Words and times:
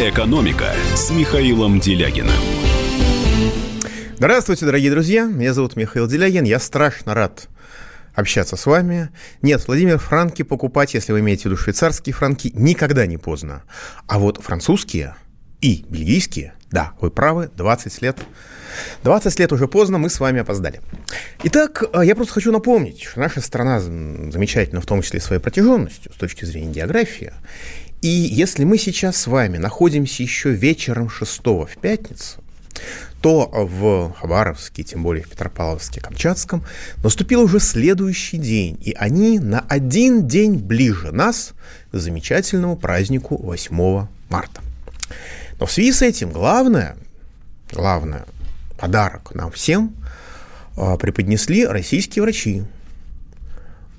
«Экономика» 0.00 0.72
с 0.94 1.10
Михаилом 1.10 1.78
Делягиным. 1.78 2.32
Здравствуйте, 4.16 4.64
дорогие 4.64 4.90
друзья. 4.90 5.26
Меня 5.26 5.52
зовут 5.52 5.76
Михаил 5.76 6.06
Делягин. 6.06 6.44
Я 6.44 6.58
страшно 6.58 7.12
рад 7.12 7.48
общаться 8.14 8.56
с 8.56 8.64
вами. 8.64 9.10
Нет, 9.42 9.62
Владимир 9.66 9.98
Франки 9.98 10.42
покупать, 10.42 10.94
если 10.94 11.12
вы 11.12 11.20
имеете 11.20 11.42
в 11.42 11.44
виду 11.46 11.58
швейцарские 11.58 12.14
франки, 12.14 12.50
никогда 12.54 13.04
не 13.04 13.18
поздно. 13.18 13.64
А 14.06 14.18
вот 14.18 14.42
французские 14.42 15.16
и 15.60 15.84
бельгийские, 15.86 16.54
да, 16.70 16.94
вы 17.02 17.10
правы, 17.10 17.50
20 17.54 18.00
лет. 18.00 18.16
20 19.02 19.38
лет 19.38 19.52
уже 19.52 19.68
поздно, 19.68 19.98
мы 19.98 20.08
с 20.08 20.18
вами 20.18 20.40
опоздали. 20.40 20.80
Итак, 21.42 21.84
э, 21.92 22.00
я 22.04 22.14
просто 22.14 22.32
хочу 22.32 22.52
напомнить, 22.52 23.02
что 23.02 23.20
наша 23.20 23.42
страна 23.42 23.80
замечательна 23.80 24.80
в 24.80 24.86
том 24.86 25.02
числе 25.02 25.20
своей 25.20 25.42
протяженностью 25.42 26.10
с 26.10 26.16
точки 26.16 26.46
зрения 26.46 26.72
географии. 26.72 27.34
И 28.02 28.08
если 28.08 28.64
мы 28.64 28.78
сейчас 28.78 29.16
с 29.16 29.26
вами 29.26 29.58
находимся 29.58 30.22
еще 30.22 30.50
вечером 30.50 31.10
6 31.10 31.40
в 31.44 31.76
пятницу, 31.80 32.42
то 33.20 33.50
в 33.52 34.14
Хабаровске, 34.14 34.82
тем 34.82 35.02
более 35.02 35.24
в 35.24 35.28
Петропавловске, 35.28 36.00
Камчатском, 36.00 36.64
наступил 37.02 37.42
уже 37.42 37.60
следующий 37.60 38.38
день, 38.38 38.78
и 38.82 38.92
они 38.92 39.38
на 39.38 39.60
один 39.68 40.26
день 40.26 40.54
ближе 40.54 41.12
нас 41.12 41.52
к 41.92 41.98
замечательному 41.98 42.76
празднику 42.76 43.36
8 43.36 44.06
марта. 44.30 44.62
Но 45.58 45.66
в 45.66 45.72
связи 45.72 45.92
с 45.92 46.00
этим 46.00 46.32
главное, 46.32 46.96
главное, 47.70 48.24
подарок 48.78 49.34
нам 49.34 49.52
всем 49.52 49.94
а, 50.76 50.96
преподнесли 50.96 51.66
российские 51.66 52.22
врачи. 52.22 52.62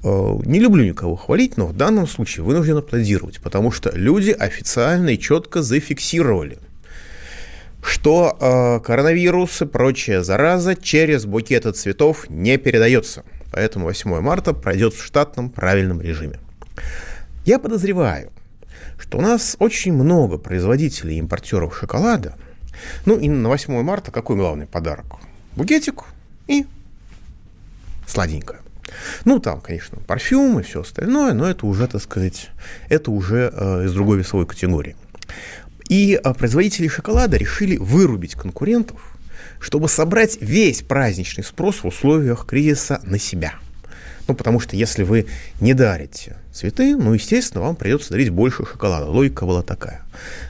А, 0.03 0.39
не 0.45 0.59
люблю 0.59 0.83
никого 0.83 1.15
хвалить, 1.15 1.57
но 1.57 1.67
в 1.67 1.75
данном 1.75 2.07
случае 2.07 2.43
вынужден 2.43 2.77
аплодировать, 2.77 3.39
потому 3.39 3.71
что 3.71 3.91
люди 3.93 4.31
официально 4.31 5.09
и 5.09 5.19
четко 5.19 5.61
зафиксировали– 5.61 6.57
что 7.81 8.37
э, 8.39 8.85
коронавирус 8.85 9.61
и 9.61 9.65
прочая 9.65 10.21
зараза 10.21 10.75
через 10.75 11.25
букеты 11.25 11.71
цветов 11.71 12.29
не 12.29 12.57
передается. 12.57 13.23
Поэтому 13.51 13.85
8 13.85 14.21
марта 14.21 14.53
пройдет 14.53 14.93
в 14.93 15.03
штатном 15.03 15.49
правильном 15.49 15.99
режиме. 16.01 16.39
Я 17.43 17.59
подозреваю, 17.59 18.31
что 18.97 19.17
у 19.17 19.21
нас 19.21 19.55
очень 19.59 19.93
много 19.93 20.37
производителей 20.37 21.15
и 21.15 21.19
импортеров 21.19 21.77
шоколада. 21.77 22.35
Ну 23.05 23.17
и 23.17 23.27
на 23.27 23.49
8 23.49 23.81
марта 23.81 24.11
какой 24.11 24.37
главный 24.37 24.67
подарок? 24.67 25.05
Букетик 25.55 26.03
и 26.47 26.65
сладенькое. 28.07 28.59
Ну, 29.25 29.39
там, 29.39 29.61
конечно, 29.61 29.97
парфюм 30.07 30.59
и 30.59 30.63
все 30.63 30.81
остальное, 30.81 31.33
но 31.33 31.49
это 31.49 31.65
уже, 31.65 31.87
так 31.87 32.01
сказать, 32.01 32.49
это 32.89 33.11
уже 33.11 33.51
э, 33.53 33.85
из 33.85 33.93
другой 33.93 34.19
весовой 34.19 34.45
категории. 34.45 34.95
И 35.89 36.19
а, 36.23 36.33
производители 36.33 36.87
шоколада 36.87 37.37
решили 37.37 37.77
вырубить 37.77 38.35
конкурентов, 38.35 39.01
чтобы 39.59 39.89
собрать 39.89 40.37
весь 40.39 40.81
праздничный 40.81 41.43
спрос 41.43 41.83
в 41.83 41.87
условиях 41.87 42.45
кризиса 42.45 43.01
на 43.03 43.19
себя. 43.19 43.55
Ну, 44.27 44.35
потому 44.35 44.59
что 44.59 44.75
если 44.75 45.03
вы 45.03 45.27
не 45.59 45.73
дарите 45.73 46.37
цветы, 46.53 46.95
ну, 46.95 47.13
естественно, 47.13 47.63
вам 47.63 47.75
придется 47.75 48.11
дарить 48.11 48.29
больше 48.29 48.65
шоколада. 48.65 49.07
Логика 49.07 49.45
была 49.45 49.63
такая. 49.63 50.03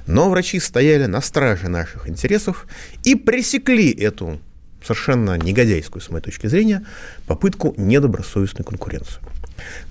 Но 0.06 0.30
врачи 0.30 0.60
стояли 0.60 1.06
на 1.06 1.22
страже 1.22 1.70
наших 1.70 2.08
интересов 2.08 2.68
и 3.04 3.16
пресекли 3.16 3.92
эту 3.92 4.40
совершенно 4.84 5.38
негодяйскую, 5.38 6.02
с 6.02 6.10
моей 6.10 6.24
точки 6.24 6.48
зрения, 6.48 6.86
попытку 7.28 7.74
недобросовестной 7.78 8.66
конкуренции. 8.66 9.20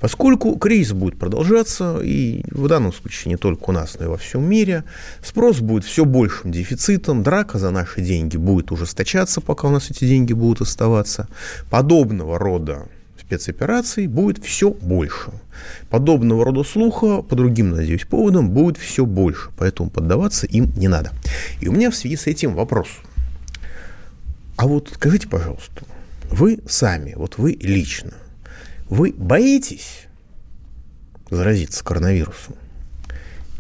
Поскольку 0.01 0.57
кризис 0.57 0.93
будет 0.93 1.19
продолжаться, 1.19 2.01
и 2.03 2.43
в 2.51 2.67
данном 2.69 2.93
случае 2.93 3.31
не 3.31 3.37
только 3.37 3.71
у 3.71 3.73
нас, 3.73 3.97
но 3.99 4.07
и 4.07 4.09
во 4.09 4.17
всем 4.17 4.43
мире, 4.49 4.85
спрос 5.23 5.61
будет 5.61 5.85
все 5.85 6.05
большим 6.05 6.51
дефицитом, 6.51 7.23
драка 7.23 7.59
за 7.59 7.71
наши 7.71 8.01
деньги 8.01 8.37
будет 8.37 8.73
ужесточаться, 8.73 9.41
пока 9.41 9.69
у 9.69 9.71
нас 9.71 9.91
эти 9.91 10.05
деньги 10.05 10.33
будут 10.33 10.63
оставаться. 10.63 11.29
Подобного 11.71 12.39
рода 12.39 12.89
спецопераций 13.21 14.09
будет 14.09 14.45
все 14.45 14.71
больше. 14.71 15.31
Подобного 15.89 16.45
рода 16.45 16.65
слуха, 16.65 17.23
по 17.23 17.37
другим, 17.37 17.71
надеюсь, 17.71 18.05
поводам, 18.05 18.51
будет 18.51 18.77
все 18.77 19.05
больше, 19.07 19.51
поэтому 19.57 19.91
поддаваться 19.91 20.47
им 20.47 20.73
не 20.77 20.89
надо. 20.89 21.13
И 21.61 21.69
у 21.69 21.73
меня 21.73 21.91
в 21.91 21.97
связи 21.97 22.17
с 22.17 22.27
этим 22.27 22.55
вопрос. 22.55 22.89
А 24.61 24.67
вот 24.67 24.93
скажите, 24.95 25.27
пожалуйста, 25.27 25.85
вы 26.31 26.59
сами, 26.69 27.15
вот 27.17 27.39
вы 27.39 27.57
лично– 27.61 28.13
вы 28.91 29.15
боитесь 29.17 30.09
заразиться 31.31 31.83
коронавирусом? 31.83 32.57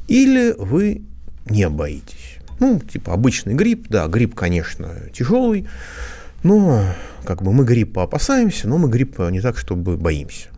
Или 0.08 0.52
вы 0.58 1.02
не 1.46 1.68
боитесь? 1.70 2.36
Ну, 2.58 2.80
типа 2.80 3.14
обычный 3.14 3.54
грипп, 3.54 3.86
да, 3.88 4.08
грипп, 4.08 4.34
конечно, 4.34 4.94
тяжелый, 5.14 5.68
но 6.42 6.84
как 7.24 7.42
бы 7.42 7.52
мы 7.52 7.64
гриппа 7.64 8.02
опасаемся, 8.02 8.68
но 8.68 8.76
мы 8.76 8.90
гриппа 8.90 9.30
не 9.30 9.40
так, 9.40 9.56
чтобы 9.56 9.96
боимся. 9.96 10.48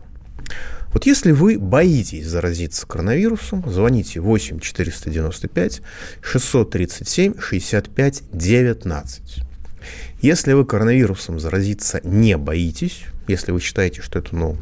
Вот 0.87 1.05
если 1.05 1.31
вы 1.31 1.57
боитесь 1.57 2.27
заразиться 2.27 2.85
коронавирусом, 2.85 3.63
звоните 3.71 4.19
8 4.19 4.59
495 4.59 5.81
637 6.21 7.39
65 7.39 8.23
19. 8.33 9.52
Если 10.21 10.53
вы 10.53 10.65
коронавирусом 10.65 11.39
заразиться 11.39 12.01
не 12.03 12.37
боитесь, 12.37 13.03
если 13.27 13.51
вы 13.51 13.59
считаете, 13.59 14.01
что 14.01 14.19
это, 14.19 14.35
ну, 14.35 14.57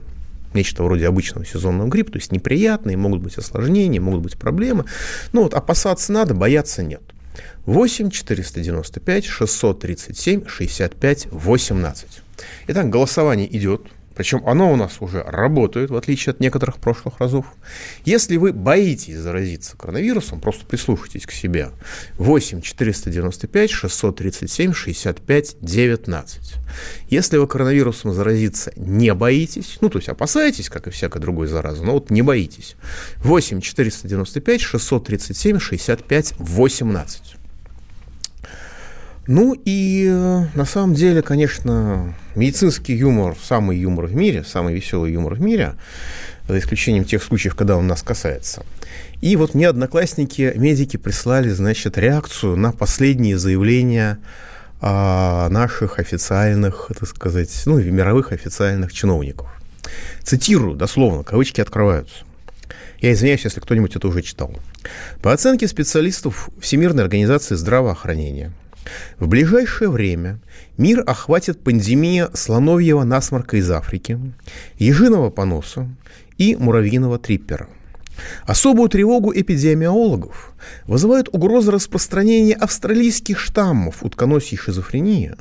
нечто 0.53 0.83
вроде 0.83 1.07
обычного 1.07 1.45
сезонного 1.45 1.87
гриппа, 1.87 2.13
то 2.13 2.17
есть 2.19 2.31
неприятные, 2.31 2.97
могут 2.97 3.21
быть 3.21 3.37
осложнения, 3.37 4.01
могут 4.01 4.21
быть 4.21 4.37
проблемы. 4.37 4.85
Ну 5.33 5.43
вот 5.43 5.53
опасаться 5.53 6.11
надо, 6.11 6.33
бояться 6.33 6.83
нет. 6.83 7.01
8 7.65 8.09
495 8.09 9.25
637 9.25 10.47
65 10.47 11.27
18. 11.31 12.07
Итак, 12.67 12.89
голосование 12.89 13.55
идет. 13.55 13.83
Причем 14.15 14.41
оно 14.45 14.71
у 14.71 14.75
нас 14.75 14.97
уже 14.99 15.23
работает, 15.23 15.89
в 15.89 15.95
отличие 15.95 16.31
от 16.31 16.39
некоторых 16.39 16.77
прошлых 16.77 17.19
разов. 17.19 17.45
Если 18.05 18.37
вы 18.37 18.53
боитесь 18.53 19.17
заразиться 19.17 19.77
коронавирусом, 19.77 20.39
просто 20.39 20.65
прислушайтесь 20.65 21.25
к 21.25 21.31
себе. 21.31 21.69
8 22.17 22.61
495 22.61 23.71
637 23.71 24.73
65 24.73 25.57
19. 25.61 26.53
Если 27.09 27.37
вы 27.37 27.47
коронавирусом 27.47 28.13
заразиться 28.13 28.71
не 28.75 29.13
боитесь, 29.13 29.77
ну, 29.81 29.89
то 29.89 29.97
есть 29.97 30.09
опасаетесь, 30.09 30.69
как 30.69 30.87
и 30.87 30.91
всякой 30.91 31.21
другой 31.21 31.47
заразы, 31.47 31.83
но 31.83 31.93
вот 31.93 32.09
не 32.09 32.21
боитесь. 32.21 32.75
8 33.17 33.61
495 33.61 34.61
637 34.61 35.59
65 35.59 36.33
18. 36.37 37.40
Ну 39.27 39.53
и 39.65 40.07
э, 40.09 40.45
на 40.55 40.65
самом 40.65 40.95
деле, 40.95 41.21
конечно, 41.21 42.15
медицинский 42.35 42.95
юмор, 42.95 43.35
самый 43.41 43.77
юмор 43.77 44.07
в 44.07 44.15
мире, 44.15 44.43
самый 44.43 44.73
веселый 44.73 45.13
юмор 45.13 45.35
в 45.35 45.41
мире, 45.41 45.75
за 46.47 46.57
исключением 46.57 47.05
тех 47.05 47.23
случаев, 47.23 47.55
когда 47.55 47.77
он 47.77 47.87
нас 47.87 48.01
касается. 48.01 48.65
И 49.21 49.35
вот 49.35 49.53
мне 49.53 49.69
одноклассники, 49.69 50.53
медики 50.55 50.97
прислали, 50.97 51.49
значит, 51.49 51.97
реакцию 51.97 52.55
на 52.57 52.71
последние 52.71 53.37
заявления 53.37 54.17
а, 54.81 55.47
наших 55.49 55.99
официальных, 55.99 56.89
так 56.99 57.07
сказать, 57.07 57.51
ну, 57.65 57.79
мировых 57.79 58.31
официальных 58.31 58.91
чиновников. 58.91 59.47
Цитирую, 60.23 60.75
дословно, 60.75 61.23
кавычки 61.23 61.61
открываются. 61.61 62.23
Я 62.99 63.13
извиняюсь, 63.13 63.43
если 63.43 63.59
кто-нибудь 63.59 63.95
это 63.95 64.07
уже 64.07 64.23
читал. 64.23 64.55
По 65.21 65.33
оценке 65.33 65.67
специалистов 65.67 66.49
Всемирной 66.59 67.03
организации 67.03 67.55
здравоохранения, 67.55 68.51
в 69.19 69.27
ближайшее 69.27 69.89
время 69.89 70.39
мир 70.77 71.03
охватит 71.05 71.63
пандемия 71.63 72.29
слоновьего 72.33 73.03
насморка 73.03 73.57
из 73.57 73.69
Африки, 73.69 74.19
ежиного 74.77 75.29
поноса 75.29 75.89
и 76.37 76.55
муравьиного 76.55 77.19
триппера. 77.19 77.67
Особую 78.45 78.89
тревогу 78.89 79.33
эпидемиологов 79.33 80.53
вызывает 80.85 81.29
угроза 81.31 81.71
распространения 81.71 82.55
австралийских 82.55 83.39
штаммов 83.39 84.03
утконосьей 84.03 84.57
шизофрении 84.57 85.35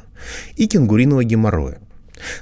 и 0.56 0.66
кенгуриного 0.66 1.24
геморроя. 1.24 1.80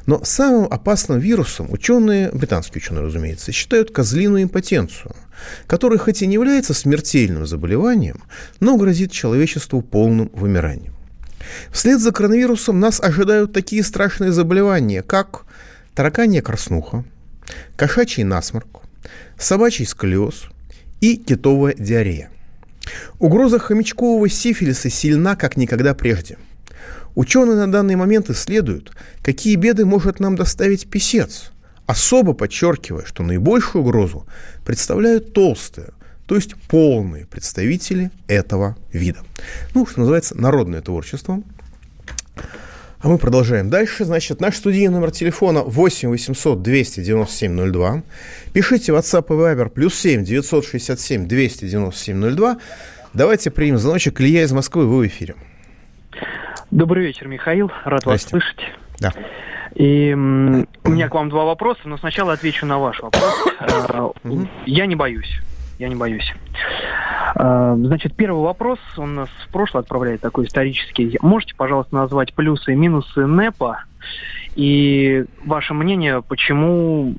Но 0.07 0.23
самым 0.25 0.65
опасным 0.65 1.19
вирусом 1.19 1.71
ученые, 1.71 2.31
британские 2.33 2.83
ученые, 2.83 3.05
разумеется, 3.05 3.53
считают 3.53 3.91
козлиную 3.91 4.45
импотенцию, 4.45 5.15
которая 5.67 5.99
хоть 5.99 6.23
и 6.23 6.27
не 6.27 6.35
является 6.35 6.75
смертельным 6.75 7.47
заболеванием, 7.47 8.23
но 8.61 8.77
грозит 8.77 9.13
человечеству 9.13 9.83
полным 9.83 10.31
вымиранием. 10.33 10.95
Вслед 11.71 12.01
за 12.01 12.13
коронавирусом 12.13 12.81
нас 12.81 13.01
ожидают 13.01 13.53
такие 13.53 13.83
страшные 13.83 14.33
заболевания, 14.33 15.03
как 15.03 15.45
тараканья 15.95 16.43
краснуха, 16.43 17.05
кошачий 17.77 18.25
насморк, 18.25 18.83
собачий 19.39 19.87
сколиоз 19.87 20.49
и 21.01 21.17
китовая 21.17 21.75
диарея. 21.75 22.31
Угроза 23.19 23.59
хомячкового 23.59 24.29
сифилиса 24.29 24.91
сильна, 24.91 25.37
как 25.37 25.57
никогда 25.57 25.95
прежде. 25.95 26.39
Ученые 27.15 27.57
на 27.57 27.71
данный 27.71 27.97
момент 27.97 28.31
исследуют, 28.31 28.93
какие 29.23 29.57
беды 29.57 29.85
может 29.85 30.21
нам 30.21 30.37
доставить 30.37 30.89
писец, 30.89 31.51
особо 31.87 32.33
подчеркивая, 32.33 33.05
что 33.05 33.23
наибольшую 33.23 33.83
угрозу 33.83 34.27
представляют 34.65 35.33
толстые, 35.33 35.89
то 36.27 36.35
есть 36.35 36.55
полные 36.69 37.27
представители 37.27 38.11
этого 38.27 38.77
вида. 38.93 39.21
Ну, 39.75 39.87
что 39.87 40.01
называется, 40.01 40.39
народное 40.39 40.83
творчество. 40.83 41.43
А 43.01 43.09
мы 43.09 43.17
продолжаем 43.17 43.71
дальше. 43.71 44.05
Значит, 44.05 44.41
наш 44.41 44.57
студийный 44.57 44.93
номер 44.93 45.13
телефона 45.13 45.63
8 45.63 46.09
800 46.09 46.63
297 46.63 47.73
02. 47.73 48.03
Пишите 48.53 48.93
WhatsApp 48.93 49.27
и 49.29 49.33
Viber 49.33 49.69
плюс 49.69 49.95
7 49.95 50.25
967 50.25 51.29
297 51.29 52.37
02. 52.37 52.59
Давайте 53.15 53.51
примем 53.51 53.79
звоночек. 53.79 54.21
Илья 54.21 54.43
из 54.43 54.53
Москвы, 54.53 54.87
вы 54.87 54.99
в 54.99 55.07
эфире. 55.07 55.37
Добрый 56.71 57.07
вечер, 57.07 57.29
Михаил. 57.29 57.71
Рад 57.85 58.05
вас 58.05 58.23
слышать. 58.23 58.61
Да. 59.01 59.13
И 59.75 60.13
у 60.15 60.91
меня 60.91 61.09
к 61.09 61.15
вам 61.15 61.29
два 61.29 61.45
вопроса, 61.45 61.81
но 61.85 61.99
сначала 61.99 62.33
отвечу 62.33 62.67
на 62.67 62.79
ваш 62.79 63.01
вопрос. 63.01 63.47
Э, 63.61 64.09
я 64.67 64.87
не 64.87 64.97
боюсь. 64.97 65.41
Я 65.79 65.89
не 65.89 65.95
боюсь. 65.95 66.35
Э, 67.37 67.75
значит, 67.79 68.15
первый 68.17 68.43
вопрос, 68.43 68.79
он 68.97 69.15
нас 69.15 69.29
в 69.47 69.53
прошлое 69.53 69.83
отправляет 69.83 70.21
такой 70.21 70.47
исторический. 70.47 71.17
Можете, 71.21 71.55
пожалуйста, 71.55 71.95
назвать 71.95 72.35
плюсы 72.35 72.73
и 72.73 72.77
минусы 72.77 73.27
НЭПа 73.27 73.85
и 74.57 75.25
ваше 75.45 75.75
мнение, 75.75 76.23
почему 76.23 77.15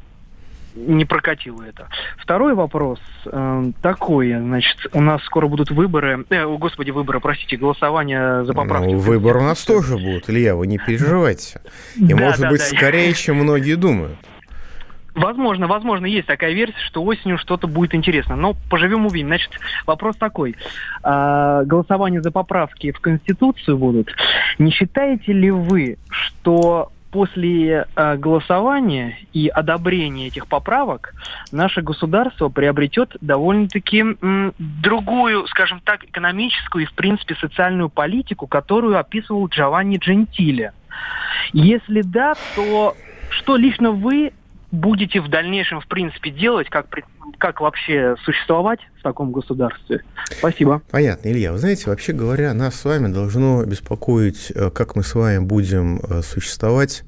не 0.88 1.06
прокатило 1.06 1.64
это. 1.64 1.88
Второй 2.18 2.54
вопрос 2.54 3.00
э, 3.26 3.72
такой, 3.82 4.34
значит, 4.34 4.78
у 4.94 5.02
нас 5.02 5.24
скоро 5.24 5.48
будут 5.48 5.72
выборы, 5.72 6.26
э, 6.30 6.46
господи, 6.58 6.92
выборы, 6.92 7.20
простите, 7.20 7.58
голосование 7.58 8.46
за 8.46 8.54
поправки. 8.54 8.92
Ну, 8.92 8.98
выборы 8.98 9.40
у 9.40 9.44
нас 9.44 9.64
тоже 9.64 9.98
будут, 9.98 10.30
Илья, 10.30 10.56
вы 10.56 10.68
не 10.68 10.78
переживайте. 10.78 11.62
И, 11.96 12.14
да, 12.14 12.16
может 12.16 12.42
да, 12.42 12.50
быть, 12.50 12.60
да. 12.60 12.78
скорее, 12.78 13.14
чем 13.14 13.38
многие 13.38 13.76
думают. 13.76 14.18
Возможно, 15.16 15.68
возможно, 15.68 16.06
есть 16.06 16.28
такая 16.28 16.54
версия, 16.54 16.80
что 16.88 17.04
осенью 17.04 17.38
что-то 17.38 17.68
будет 17.68 17.94
интересно. 17.94 18.38
Но 18.38 18.56
поживем 18.70 19.06
увидим. 19.06 19.28
Значит, 19.28 19.52
вопрос 19.86 20.16
такой. 20.16 20.56
А, 21.04 21.64
голосование 21.66 22.22
за 22.22 22.32
поправки 22.32 22.92
в 22.92 23.02
Конституцию 23.02 23.78
будут. 23.78 24.16
Не 24.60 24.72
считаете 24.72 25.34
ли 25.34 25.52
вы, 25.52 25.98
что 26.10 26.92
после 27.12 27.86
э, 27.96 28.18
голосования 28.18 29.18
и 29.34 29.48
одобрения 29.48 30.28
этих 30.28 30.48
поправок 30.48 31.14
наше 31.52 31.82
государство 31.82 32.50
приобретет 32.50 33.16
довольно-таки 33.22 34.00
м, 34.00 34.54
другую, 34.60 35.48
скажем 35.48 35.82
так, 35.82 36.04
экономическую 36.04 36.84
и, 36.84 36.88
в 36.88 36.94
принципе, 36.94 37.36
социальную 37.36 37.90
политику, 37.90 38.48
которую 38.48 38.98
описывал 38.98 39.48
Джованни 39.48 39.98
Джентиле. 39.98 40.74
Если 41.54 42.02
да, 42.02 42.36
то 42.56 42.96
что 43.30 43.56
лично 43.56 43.92
вы 43.92 44.34
будете 44.72 45.22
в 45.22 45.30
дальнейшем, 45.30 45.82
в 45.82 45.88
принципе, 45.88 46.30
делать, 46.30 46.70
как, 46.70 46.88
как 47.38 47.62
вообще 47.62 48.16
существовать 48.24 48.80
в 49.00 49.04
таком 49.04 49.32
государстве? 49.32 50.04
Спасибо. 50.26 50.82
Понятно, 50.92 51.30
Илья. 51.30 51.52
Вы 51.52 51.58
знаете, 51.58 51.90
вообще 51.90 52.14
говоря, 52.14 52.54
нас 52.54 52.76
с 52.76 52.86
вами 52.86 53.12
должно 53.12 53.64
беспокоить, 53.66 54.52
э, 54.54 54.70
как 54.70 54.96
мы 54.96 55.04
с 55.04 55.16
вами 55.16 55.40
будем 55.40 56.00
э, 56.00 56.22
существовать, 56.22 57.04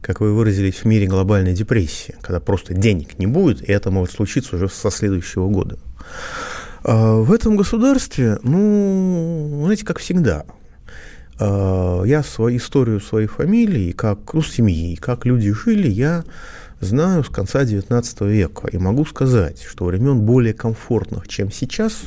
как 0.00 0.20
вы 0.20 0.34
выразились, 0.34 0.76
в 0.76 0.84
мире 0.86 1.06
глобальной 1.06 1.52
депрессии, 1.52 2.14
когда 2.22 2.40
просто 2.40 2.74
денег 2.74 3.18
не 3.18 3.26
будет, 3.26 3.62
и 3.68 3.72
это 3.72 3.90
может 3.90 4.14
случиться 4.14 4.56
уже 4.56 4.68
со 4.68 4.90
следующего 4.90 5.48
года. 5.48 5.78
А, 6.84 7.16
в 7.16 7.32
этом 7.32 7.56
государстве, 7.56 8.38
ну, 8.42 9.60
знаете, 9.64 9.84
как 9.84 9.98
всегда, 9.98 10.44
а, 11.38 12.02
я 12.04 12.22
свою 12.22 12.56
историю 12.56 13.00
своей 13.00 13.28
фамилии, 13.28 13.92
как 13.92 14.34
ну, 14.34 14.42
семьи, 14.42 14.96
как 14.96 15.24
люди 15.24 15.52
жили, 15.52 15.88
я 15.88 16.24
знаю 16.82 17.24
с 17.24 17.28
конца 17.28 17.62
XIX 17.62 18.28
века 18.28 18.68
и 18.68 18.76
могу 18.76 19.04
сказать, 19.04 19.62
что 19.62 19.84
времен 19.84 20.20
более 20.20 20.52
комфортных, 20.52 21.28
чем 21.28 21.50
сейчас, 21.50 22.02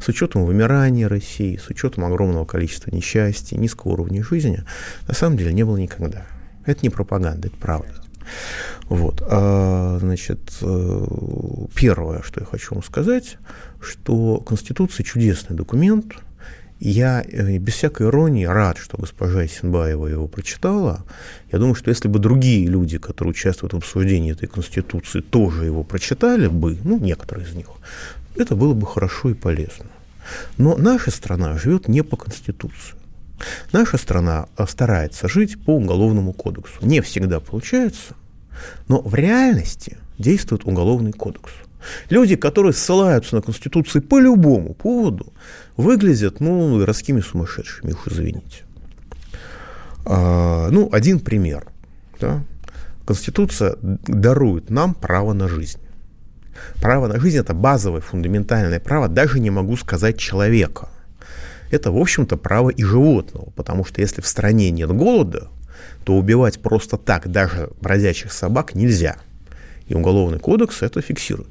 с 0.00 0.08
учетом 0.08 0.44
вымирания 0.44 1.08
России, 1.08 1.56
с 1.56 1.68
учетом 1.68 2.04
огромного 2.04 2.44
количества 2.44 2.90
несчастья, 2.90 3.56
низкого 3.56 3.92
уровня 3.92 4.22
жизни, 4.22 4.64
на 5.08 5.14
самом 5.14 5.36
деле 5.36 5.52
не 5.52 5.64
было 5.64 5.76
никогда. 5.76 6.26
Это 6.66 6.80
не 6.82 6.90
пропаганда, 6.90 7.48
это 7.48 7.56
правда. 7.56 7.92
Вот. 8.84 9.22
А, 9.26 9.98
значит, 10.00 10.40
э, 10.60 11.06
первое, 11.74 12.22
что 12.22 12.40
я 12.40 12.46
хочу 12.46 12.74
вам 12.74 12.84
сказать, 12.84 13.38
что 13.80 14.38
Конституция 14.38 15.04
чудесный 15.04 15.56
документ– 15.56 16.14
я 16.90 17.22
э, 17.22 17.58
без 17.58 17.74
всякой 17.74 18.08
иронии 18.08 18.44
рад, 18.44 18.78
что 18.78 18.98
госпожа 18.98 19.46
Синбаева 19.46 20.06
его 20.08 20.26
прочитала. 20.26 21.04
Я 21.52 21.58
думаю, 21.58 21.74
что 21.74 21.90
если 21.90 22.08
бы 22.08 22.18
другие 22.18 22.66
люди, 22.66 22.98
которые 22.98 23.30
участвуют 23.30 23.72
в 23.72 23.76
обсуждении 23.76 24.32
этой 24.32 24.48
Конституции, 24.48 25.20
тоже 25.20 25.64
его 25.64 25.84
прочитали 25.84 26.48
бы, 26.48 26.76
ну, 26.82 26.98
некоторые 26.98 27.46
из 27.46 27.54
них, 27.54 27.66
это 28.36 28.56
было 28.56 28.74
бы 28.74 28.86
хорошо 28.86 29.30
и 29.30 29.34
полезно. 29.34 29.86
Но 30.58 30.76
наша 30.76 31.10
страна 31.10 31.56
живет 31.56 31.88
не 31.88 32.02
по 32.02 32.16
Конституции. 32.16 32.96
Наша 33.72 33.96
страна 33.96 34.46
э, 34.56 34.66
старается 34.68 35.28
жить 35.28 35.62
по 35.64 35.76
Уголовному 35.76 36.32
кодексу. 36.32 36.74
Не 36.82 37.00
всегда 37.00 37.38
получается, 37.38 38.14
но 38.88 39.00
в 39.00 39.14
реальности 39.14 39.98
действует 40.18 40.64
Уголовный 40.64 41.12
кодекс. 41.12 41.52
Люди, 42.10 42.36
которые 42.36 42.72
ссылаются 42.72 43.36
на 43.36 43.42
Конституцию 43.42 44.02
по 44.02 44.18
любому 44.18 44.74
поводу, 44.74 45.32
выглядят, 45.76 46.40
ну, 46.40 46.78
городскими 46.78 47.20
сумасшедшими, 47.20 47.92
уж 47.92 48.12
извините. 48.12 48.64
А, 50.04 50.68
ну, 50.70 50.88
один 50.92 51.20
пример. 51.20 51.66
Да? 52.20 52.42
Конституция 53.06 53.76
дарует 53.80 54.70
нам 54.70 54.94
право 54.94 55.32
на 55.32 55.48
жизнь. 55.48 55.78
Право 56.80 57.06
на 57.06 57.18
жизнь– 57.18 57.38
это 57.38 57.54
базовое, 57.54 58.00
фундаментальное 58.00 58.80
право, 58.80 59.08
даже 59.08 59.40
не 59.40 59.50
могу 59.50 59.76
сказать 59.76 60.18
человека. 60.18 60.88
Это, 61.70 61.90
в 61.90 61.96
общем-то, 61.96 62.36
право 62.36 62.68
и 62.68 62.84
животного, 62.84 63.50
потому 63.56 63.84
что 63.84 64.00
если 64.00 64.20
в 64.20 64.26
стране 64.26 64.70
нет 64.70 64.90
голода, 64.90 65.48
то 66.04 66.14
убивать 66.14 66.60
просто 66.60 66.98
так 66.98 67.30
даже 67.30 67.70
бродячих 67.80 68.32
собак 68.32 68.74
нельзя. 68.74 69.16
И 69.86 69.94
Уголовный 69.94 70.38
кодекс 70.38 70.82
это 70.82 71.00
фиксирует. 71.00 71.48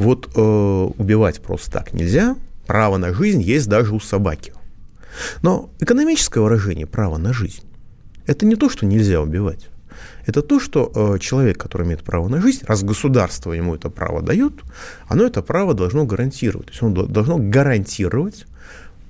Вот 0.00 0.30
э, 0.34 0.40
убивать 0.40 1.42
просто 1.42 1.70
так 1.70 1.92
нельзя, 1.92 2.34
право 2.66 2.96
на 2.96 3.12
жизнь 3.12 3.42
есть 3.42 3.68
даже 3.68 3.94
у 3.94 4.00
собаки. 4.00 4.54
Но 5.42 5.68
экономическое 5.78 6.40
выражение 6.40 6.86
права 6.86 7.18
на 7.18 7.34
жизнь– 7.34 7.64
это 8.26 8.46
не 8.46 8.56
то, 8.56 8.70
что 8.70 8.86
нельзя 8.86 9.20
убивать. 9.20 9.68
Это 10.24 10.40
то, 10.40 10.58
что 10.58 10.90
э, 10.94 11.18
человек, 11.18 11.58
который 11.58 11.86
имеет 11.86 12.02
право 12.02 12.28
на 12.28 12.40
жизнь, 12.40 12.64
раз 12.64 12.82
государство 12.82 13.52
ему 13.52 13.74
это 13.74 13.90
право 13.90 14.22
дает, 14.22 14.54
оно 15.06 15.24
это 15.24 15.42
право 15.42 15.74
должно 15.74 16.06
гарантировать. 16.06 16.68
То 16.68 16.72
есть 16.72 16.82
оно 16.82 17.02
должно 17.04 17.36
гарантировать 17.36 18.46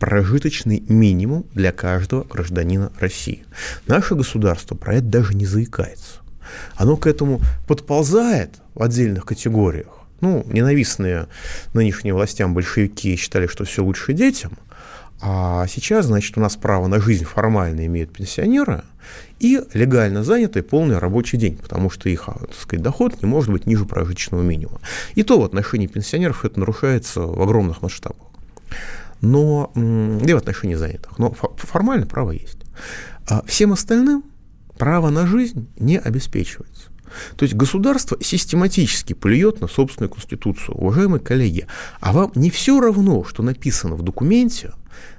прожиточный 0.01 0.83
минимум 0.89 1.47
для 1.55 1.71
каждого 1.71 2.25
гражданина 2.25 2.91
России. 2.99 3.45
Наше 3.87 4.17
государство 4.17 4.75
про 4.75 4.95
это 4.95 5.07
даже 5.07 5.35
не 5.35 5.47
заикается. 5.47 6.19
Оно 6.75 6.97
к 6.97 7.07
этому 7.07 7.41
подползает 7.69 8.55
в 8.75 8.83
отдельных 8.83 9.25
категориях, 9.25 10.00
ну, 10.21 10.45
ненавистные 10.47 11.27
нынешним 11.75 12.15
властям 12.15 12.55
большевики 12.55 13.17
считали, 13.17 13.47
что 13.47 13.65
все 13.65 13.83
лучше 13.83 14.13
детям, 14.13 14.53
а 15.23 15.67
сейчас, 15.67 16.07
значит, 16.07 16.39
у 16.39 16.41
нас 16.41 16.57
право 16.57 16.87
на 16.87 17.01
жизнь 17.01 17.25
формально 17.25 17.85
имеют 17.87 18.13
пенсионеры 18.13 18.85
и 19.39 19.61
легально 19.75 20.25
занятый 20.25 20.63
полный 20.63 20.99
рабочий 20.99 21.37
день, 21.37 21.59
потому 21.59 21.91
что 21.91 22.09
их, 22.09 22.27
так 22.27 22.55
сказать, 22.55 22.83
доход 22.83 23.23
не 23.23 23.29
может 23.29 23.51
быть 23.51 23.67
ниже 23.67 23.85
прожиточного 23.85 24.43
минимума. 24.43 24.81
И 25.15 25.23
то 25.23 25.39
в 25.39 25.45
отношении 25.45 25.87
пенсионеров 25.87 26.45
это 26.45 26.59
нарушается 26.59 27.21
в 27.21 27.41
огромных 27.43 27.83
масштабах. 27.83 28.29
Но, 29.21 29.71
и 29.75 30.33
в 30.33 30.37
отношении 30.37 30.75
занятых. 30.75 31.19
Но 31.19 31.33
формально 31.33 32.07
право 32.07 32.31
есть. 32.31 32.59
А 33.29 33.43
всем 33.45 33.73
остальным 33.73 34.25
право 34.79 35.11
на 35.11 35.27
жизнь 35.27 35.69
не 35.79 35.99
обеспечивается. 35.99 36.90
То 37.37 37.45
есть 37.45 37.55
государство 37.55 38.17
систематически 38.21 39.13
плюет 39.13 39.61
на 39.61 39.69
собственную 39.69 40.11
конституцию. 40.11 40.77
Уважаемые 40.77 41.21
коллеги, 41.21 41.67
а 42.01 42.13
вам 42.13 42.33
не 42.35 42.51
все 42.51 42.81
равно, 42.81 43.25
что 43.25 43.43
написано 43.43 43.95
в 43.95 44.03
документе, 44.03 44.73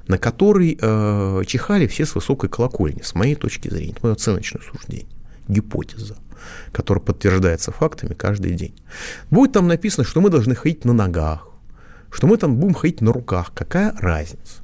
на 0.07 0.17
который 0.17 0.77
э, 0.79 1.43
чихали 1.47 1.87
все 1.87 2.05
с 2.05 2.15
высокой 2.15 2.49
колокольни, 2.49 3.01
с 3.01 3.15
моей 3.15 3.35
точки 3.35 3.69
зрения, 3.69 3.91
это 3.91 3.99
мое 4.03 4.13
оценочное 4.13 4.61
суждение, 4.61 5.07
гипотеза, 5.47 6.17
которая 6.71 7.03
подтверждается 7.03 7.71
фактами 7.71 8.13
каждый 8.13 8.53
день. 8.53 8.75
Будет 9.29 9.53
там 9.53 9.67
написано, 9.67 10.05
что 10.05 10.21
мы 10.21 10.29
должны 10.29 10.55
ходить 10.55 10.85
на 10.85 10.93
ногах, 10.93 11.47
что 12.11 12.27
мы 12.27 12.37
там 12.37 12.57
будем 12.57 12.73
ходить 12.73 13.01
на 13.01 13.13
руках. 13.13 13.51
Какая 13.53 13.93
разница? 13.97 14.61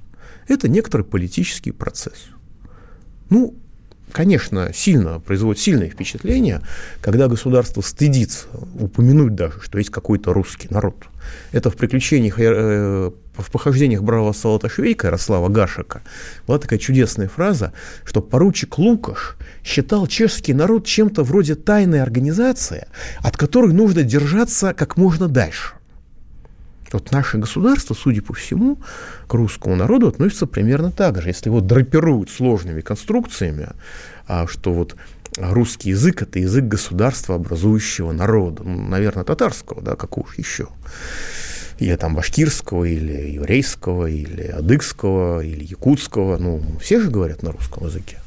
Это 0.48 0.68
некоторый 0.68 1.04
политический 1.04 1.72
процесс. 1.72 2.28
Ну, 3.30 3.56
конечно, 4.12 4.72
сильно 4.74 5.20
производит 5.20 5.62
сильное 5.62 5.90
впечатление, 5.90 6.62
когда 7.02 7.28
государство 7.28 7.82
стыдится 7.82 8.48
упомянуть 8.80 9.36
даже, 9.36 9.62
что 9.62 9.78
есть 9.78 9.90
какой-то 9.90 10.34
русский 10.34 10.68
народ. 10.70 10.96
Это 11.52 11.70
в 11.70 11.76
приключениях, 11.76 12.40
э, 12.40 13.12
в 13.38 13.52
похождениях 13.52 14.02
бравого 14.02 14.34
Салаташвейка 14.34 15.08
Ярослава 15.08 15.50
Гашика 15.50 16.02
была 16.48 16.58
такая 16.58 16.80
чудесная 16.80 17.28
фраза, 17.28 17.74
что 18.04 18.22
поручик 18.22 18.78
Лукаш 18.78 19.38
считал 19.64 20.08
чешский 20.08 20.54
народ 20.54 20.86
чем-то 20.86 21.24
вроде 21.24 21.56
тайной 21.56 22.02
организации, 22.02 22.88
от 23.20 23.38
которой 23.38 23.74
нужно 23.74 24.04
держаться 24.04 24.74
как 24.74 24.98
можно 24.98 25.28
дальше. 25.28 25.77
Вот 26.92 27.12
наше 27.12 27.38
государство, 27.38 27.94
судя 27.94 28.22
по 28.22 28.34
всему, 28.34 28.80
к 29.28 29.34
русскому 29.34 29.76
народу 29.76 30.08
относится 30.08 30.48
примерно 30.48 30.92
так 30.92 31.22
же. 31.22 31.30
Если 31.30 31.50
его 31.50 31.62
драпируют 31.62 32.30
сложными 32.30 32.82
конструкциями, 32.82 33.70
а, 34.28 34.48
что 34.48 34.74
вот 34.74 34.96
русский 35.38 35.90
язык– 35.90 36.22
это 36.24 36.40
язык 36.40 36.66
государства, 36.66 37.36
образующего 37.36 38.12
народа, 38.12 38.64
ну, 38.64 38.88
наверное, 38.88 39.24
татарского, 39.24 39.82
да, 39.82 39.96
какого 39.96 40.28
еще, 40.38 40.70
или 41.80 41.96
там 41.96 42.16
башкирского, 42.16 42.86
или 42.86 43.32
еврейского, 43.34 44.08
или 44.08 44.44
адыгского, 44.44 45.42
или 45.42 45.64
якутского, 45.64 46.38
ну, 46.38 46.64
все 46.82 47.02
же 47.02 47.10
говорят 47.10 47.44
на 47.44 47.52
русском 47.52 47.86
языке. 47.86 48.20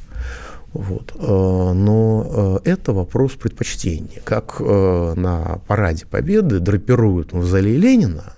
Вот. 0.73 1.13
Э, 1.17 1.73
но 1.73 2.61
э, 2.63 2.69
это 2.69 2.93
вопрос 2.93 3.33
предпочтения. 3.33 4.21
Как 4.23 4.55
э, 4.59 5.13
на 5.17 5.59
параде 5.67 6.05
Победы 6.05 6.59
драпируют 6.59 7.33
мавзолей 7.33 7.75
Ленина, 7.75 8.35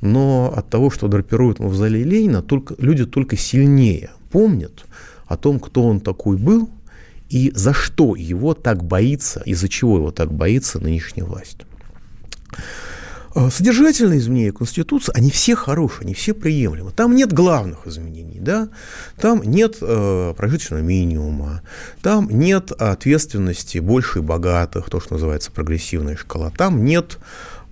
но 0.00 0.52
от 0.54 0.68
того, 0.70 0.90
что 0.90 1.08
драпируют 1.08 1.58
мавзолей 1.58 2.02
Ленина, 2.02 2.42
только, 2.42 2.74
люди 2.78 3.04
только 3.04 3.36
сильнее 3.36 4.10
помнят 4.30 4.84
о 5.26 5.36
том, 5.36 5.60
кто 5.60 5.84
он 5.84 6.00
такой 6.00 6.36
был, 6.36 6.70
и 7.28 7.52
за 7.54 7.72
что 7.72 8.16
его 8.16 8.54
так 8.54 8.82
боится, 8.82 9.40
из-за 9.44 9.68
чего 9.68 9.98
его 9.98 10.10
так 10.10 10.32
боится 10.32 10.80
нынешняя 10.80 11.24
власть. 11.24 11.58
А, 13.32 13.48
содержательные 13.48 14.18
изменения 14.18 14.52
Конституции, 14.52 15.12
они 15.16 15.30
все 15.30 15.54
хорошие, 15.54 16.02
они 16.02 16.14
все 16.14 16.34
приемлемы. 16.34 16.90
Там 16.90 17.14
нет 17.14 17.32
главных 17.32 17.86
изменений, 17.86 18.40
да? 18.40 18.68
там 19.20 19.42
нет 19.42 19.76
э, 19.80 20.34
прожиточного 20.36 20.80
минимума, 20.80 21.62
там 22.02 22.28
нет 22.28 22.72
ответственности 22.72 23.78
больше 23.78 24.20
богатых, 24.20 24.90
то, 24.90 24.98
что 24.98 25.14
называется 25.14 25.52
прогрессивная 25.52 26.16
шкала, 26.16 26.50
там 26.50 26.84
нет 26.84 27.18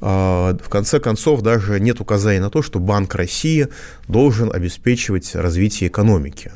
в 0.00 0.68
конце 0.68 1.00
концов, 1.00 1.42
даже 1.42 1.80
нет 1.80 2.00
указания 2.00 2.40
на 2.40 2.50
то, 2.50 2.62
что 2.62 2.78
Банк 2.78 3.14
России 3.14 3.68
должен 4.06 4.52
обеспечивать 4.52 5.34
развитие 5.34 5.88
экономики. 5.88 6.52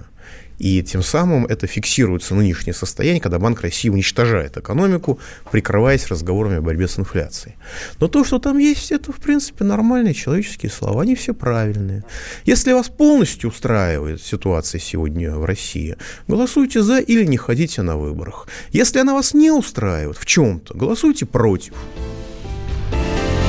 И 0.63 0.81
тем 0.85 1.03
самым 1.03 1.45
это 1.47 1.67
фиксируется 1.67 2.37
нынешнее 2.37 2.73
состояние, 2.73 3.21
когда 3.21 3.41
Банк 3.41 3.63
России 3.63 3.89
уничтожает 3.89 4.57
экономику, 4.57 5.19
прикрываясь 5.51 6.07
разговорами 6.07 6.59
о 6.59 6.63
борьбе 6.63 6.87
с 6.87 7.01
инфляцией. 7.01 7.57
Но 7.99 8.07
то, 8.07 8.23
что 8.23 8.39
там 8.39 8.59
есть, 8.59 8.93
это, 8.93 9.13
в 9.13 9.17
принципе, 9.17 9.65
нормальные 9.65 10.15
человеческие 10.15 10.71
слова, 10.71 11.03
они 11.03 11.17
все 11.17 11.35
правильные. 11.35 12.05
Если 12.45 12.73
вас 12.73 12.89
полностью 12.89 13.51
устраивает 13.51 14.23
ситуация 14.23 14.79
сегодня 14.79 15.33
в 15.35 15.45
России, 15.45 15.97
голосуйте 16.29 16.81
за 16.83 17.01
или 17.01 17.25
не 17.25 17.39
ходите 17.39 17.83
на 17.83 17.97
выборах. 17.97 18.47
Если 18.71 19.01
она 19.01 19.15
вас 19.15 19.35
не 19.35 19.51
устраивает 19.51 20.17
в 20.17 20.27
чем-то, 20.27 20.75
голосуйте 20.75 21.27
против. 21.27 21.75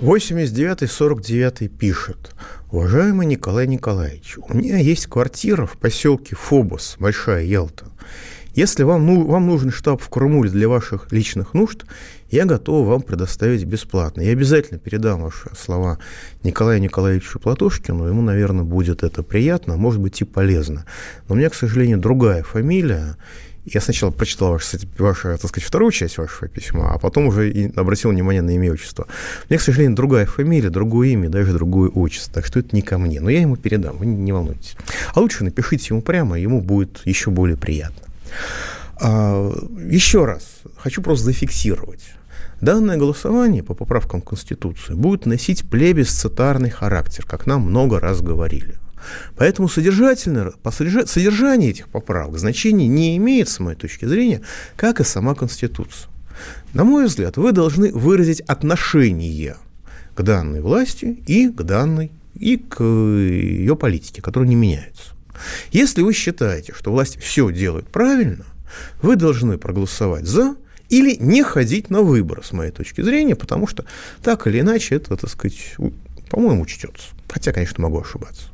Делягиным. 0.00 0.86
89-49 0.86 1.68
пишет. 1.68 2.34
Уважаемый 2.70 3.26
Николай 3.26 3.66
Николаевич, 3.66 4.36
у 4.38 4.54
меня 4.54 4.78
есть 4.78 5.06
квартира 5.06 5.66
в 5.66 5.76
поселке 5.76 6.36
Фобос, 6.36 6.96
Большая 6.98 7.44
Ялта. 7.44 7.86
Если 8.54 8.82
вам, 8.82 9.06
ну, 9.06 9.26
вам 9.26 9.46
нужен 9.46 9.70
штаб 9.70 10.02
в 10.02 10.08
Крыму 10.08 10.44
для 10.44 10.68
ваших 10.68 11.12
личных 11.12 11.54
нужд, 11.54 11.84
я 12.30 12.44
готов 12.46 12.86
вам 12.86 13.02
предоставить 13.02 13.64
бесплатно. 13.64 14.22
Я 14.22 14.32
обязательно 14.32 14.78
передам 14.78 15.22
ваши 15.22 15.50
слова 15.56 15.98
Николаю 16.42 16.80
Николаевичу 16.80 17.38
Платошкину. 17.38 18.06
Ему, 18.06 18.22
наверное, 18.22 18.64
будет 18.64 19.02
это 19.04 19.22
приятно, 19.22 19.76
может 19.76 20.00
быть 20.00 20.20
и 20.20 20.24
полезно. 20.24 20.84
Но 21.28 21.34
у 21.34 21.38
меня, 21.38 21.48
к 21.48 21.54
сожалению, 21.54 21.98
другая 21.98 22.42
фамилия, 22.42 23.16
я 23.74 23.80
сначала 23.80 24.10
прочитал 24.10 24.52
ваше, 24.52 24.78
ваше, 24.98 25.38
так 25.38 25.48
сказать, 25.48 25.66
вторую 25.66 25.92
часть 25.92 26.18
вашего 26.18 26.48
письма, 26.48 26.92
а 26.92 26.98
потом 26.98 27.26
уже 27.26 27.50
и 27.50 27.72
обратил 27.76 28.10
внимание 28.10 28.42
на 28.42 28.50
имя 28.50 28.72
отчество. 28.72 29.06
У 29.44 29.52
меня, 29.52 29.58
к 29.58 29.62
сожалению, 29.62 29.96
другая 29.96 30.26
фамилия, 30.26 30.70
другое 30.70 31.08
имя, 31.08 31.28
даже 31.28 31.52
другое 31.52 31.88
отчество, 31.88 32.34
так 32.34 32.46
что 32.46 32.60
это 32.60 32.74
не 32.74 32.82
ко 32.82 32.98
мне. 32.98 33.20
Но 33.20 33.30
я 33.30 33.40
ему 33.40 33.56
передам, 33.56 33.98
вы 33.98 34.06
не 34.06 34.32
волнуйтесь. 34.32 34.76
А 35.14 35.20
лучше 35.20 35.44
напишите 35.44 35.88
ему 35.90 36.02
прямо, 36.02 36.38
ему 36.38 36.60
будет 36.60 37.00
еще 37.04 37.30
более 37.30 37.56
приятно. 37.56 38.02
А, 39.00 39.52
еще 39.88 40.24
раз, 40.24 40.60
хочу 40.76 41.02
просто 41.02 41.26
зафиксировать. 41.26 42.02
Данное 42.60 42.98
голосование 42.98 43.62
по 43.62 43.74
поправкам 43.74 44.20
Конституции 44.20 44.92
будет 44.92 45.24
носить 45.24 45.68
плебисцитарный 45.68 46.68
характер, 46.68 47.24
как 47.26 47.46
нам 47.46 47.62
много 47.62 47.98
раз 48.00 48.20
говорили. 48.20 48.76
Поэтому 49.36 49.68
содержательное, 49.68 50.52
содержание 51.06 51.70
этих 51.70 51.88
поправок 51.88 52.38
значения 52.38 52.88
не 52.88 53.16
имеет, 53.16 53.48
с 53.48 53.60
моей 53.60 53.76
точки 53.76 54.04
зрения, 54.04 54.40
как 54.76 55.00
и 55.00 55.04
сама 55.04 55.34
Конституция. 55.34 56.10
На 56.72 56.84
мой 56.84 57.06
взгляд, 57.06 57.36
вы 57.36 57.52
должны 57.52 57.92
выразить 57.92 58.40
отношение 58.42 59.56
к 60.14 60.22
данной 60.22 60.60
власти 60.60 61.22
и 61.26 61.48
к 61.48 61.62
данной, 61.62 62.10
и 62.34 62.56
к 62.56 62.82
ее 62.82 63.76
политике, 63.76 64.22
которая 64.22 64.48
не 64.48 64.56
меняется. 64.56 65.12
Если 65.72 66.02
вы 66.02 66.12
считаете, 66.12 66.74
что 66.76 66.92
власть 66.92 67.18
все 67.20 67.50
делает 67.50 67.88
правильно, 67.88 68.44
вы 69.02 69.16
должны 69.16 69.58
проголосовать 69.58 70.26
за 70.26 70.56
или 70.88 71.16
не 71.16 71.42
ходить 71.42 71.88
на 71.90 72.02
выборы, 72.02 72.42
с 72.42 72.52
моей 72.52 72.72
точки 72.72 73.00
зрения, 73.00 73.36
потому 73.36 73.66
что 73.66 73.84
так 74.22 74.46
или 74.46 74.60
иначе 74.60 74.96
это, 74.96 75.16
так 75.16 75.30
сказать, 75.30 75.76
по-моему, 76.28 76.62
учтется. 76.62 77.08
Хотя, 77.30 77.52
конечно, 77.52 77.82
могу 77.82 78.00
ошибаться. 78.00 78.48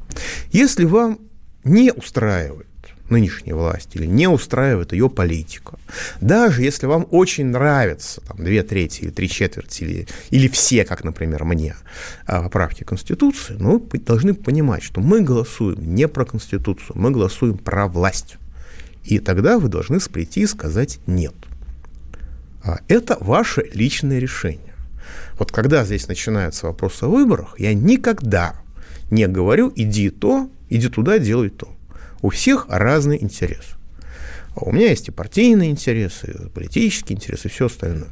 Если 0.50 0.85
вам 0.85 1.18
не 1.64 1.92
устраивает 1.92 2.66
нынешняя 3.09 3.54
власть 3.54 3.95
или 3.95 4.04
не 4.06 4.28
устраивает 4.28 4.92
ее 4.92 5.09
политика, 5.09 5.78
даже 6.21 6.62
если 6.62 6.87
вам 6.87 7.06
очень 7.11 7.47
нравятся 7.47 8.21
там, 8.23 8.38
две 8.38 8.62
трети 8.62 9.02
или 9.02 9.11
три 9.11 9.28
четверти 9.28 9.85
или, 9.85 10.09
или 10.30 10.49
все, 10.49 10.85
как, 10.85 11.04
например, 11.04 11.45
мне, 11.45 11.76
а, 12.26 12.42
поправки 12.42 12.85
Конституции, 12.85 13.54
ну, 13.59 13.78
вы 13.92 13.99
должны 13.99 14.35
понимать, 14.35 14.83
что 14.83 15.00
мы 15.00 15.21
голосуем 15.21 15.95
не 15.95 16.09
про 16.09 16.25
Конституцию, 16.25 16.92
мы 16.95 17.11
голосуем 17.11 17.59
про 17.59 17.87
власть. 17.87 18.37
И 19.04 19.21
тогда 19.21 19.59
вы 19.59 19.68
должны 19.68 20.00
прийти 20.00 20.40
и 20.40 20.47
сказать 20.47 20.99
«нет». 21.06 21.35
А 22.64 22.80
это 22.88 23.16
ваше 23.21 23.71
личное 23.73 24.18
решение. 24.18 24.75
Вот 25.38 25.52
когда 25.52 25.85
здесь 25.85 26.09
начинается 26.09 26.66
вопрос 26.66 27.02
о 27.04 27.09
выборах, 27.09 27.54
я 27.59 27.73
никогда 27.73 28.56
не 29.11 29.26
говорю, 29.28 29.73
иди 29.75 30.11
то, 30.11 30.49
иди 30.69 30.88
туда, 30.88 31.19
делай 31.19 31.50
то. 31.50 31.69
У 32.23 32.31
всех 32.31 32.66
разный 32.69 33.23
интерес. 33.23 33.76
А 34.55 34.64
у 34.64 34.73
меня 34.73 34.88
есть 34.88 35.09
и 35.09 35.11
партийные 35.11 35.71
интересы, 35.71 36.35
и 36.47 36.49
политические 36.49 37.16
интересы, 37.16 37.49
и 37.49 37.50
все 37.50 37.66
остальное. 37.66 38.09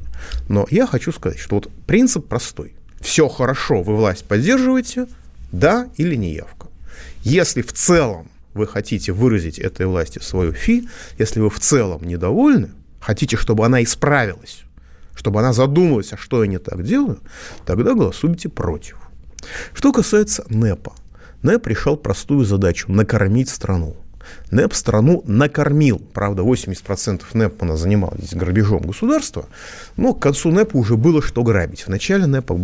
Но 0.48 0.66
я 0.70 0.86
хочу 0.86 1.10
сказать, 1.10 1.38
что 1.38 1.56
вот 1.56 1.70
принцип 1.86 2.26
простой. 2.26 2.74
Все 3.00 3.28
хорошо, 3.28 3.82
вы 3.82 3.96
власть 3.96 4.24
поддерживаете, 4.24 5.06
да 5.52 5.88
или 5.96 6.14
не 6.16 6.34
явка. 6.34 6.68
Если 7.22 7.62
в 7.62 7.72
целом 7.72 8.28
вы 8.52 8.66
хотите 8.66 9.12
выразить 9.12 9.58
этой 9.58 9.86
власти 9.86 10.18
свою 10.20 10.52
фи, 10.52 10.88
если 11.18 11.40
вы 11.40 11.50
в 11.50 11.58
целом 11.58 12.04
недовольны, 12.04 12.70
хотите, 13.00 13.36
чтобы 13.36 13.64
она 13.64 13.82
исправилась, 13.82 14.62
чтобы 15.14 15.40
она 15.40 15.52
задумалась, 15.52 16.12
а 16.12 16.16
что 16.16 16.42
я 16.44 16.50
не 16.50 16.58
так 16.58 16.82
делаю, 16.84 17.20
тогда 17.64 17.94
голосуйте 17.94 18.48
против. 18.48 18.98
Что 19.72 19.92
касается 19.92 20.44
НЭПа. 20.48 20.92
НЭП 21.42 21.66
решал 21.66 21.96
простую 21.96 22.44
задачу– 22.44 22.86
накормить 22.92 23.48
страну. 23.48 23.96
НЭП 24.50 24.74
страну 24.74 25.22
накормил. 25.26 26.00
Правда, 26.12 26.42
80% 26.42 27.22
НЭП 27.34 27.62
она 27.62 27.76
занималась 27.76 28.32
грабежом 28.32 28.82
государства, 28.82 29.46
но 29.96 30.14
к 30.14 30.20
концу 30.20 30.50
НЭПа 30.50 30.76
уже 30.76 30.96
было 30.96 31.22
что 31.22 31.42
грабить. 31.42 31.82
В 31.82 31.88
начале 31.88 32.26
НЭПа 32.26 32.58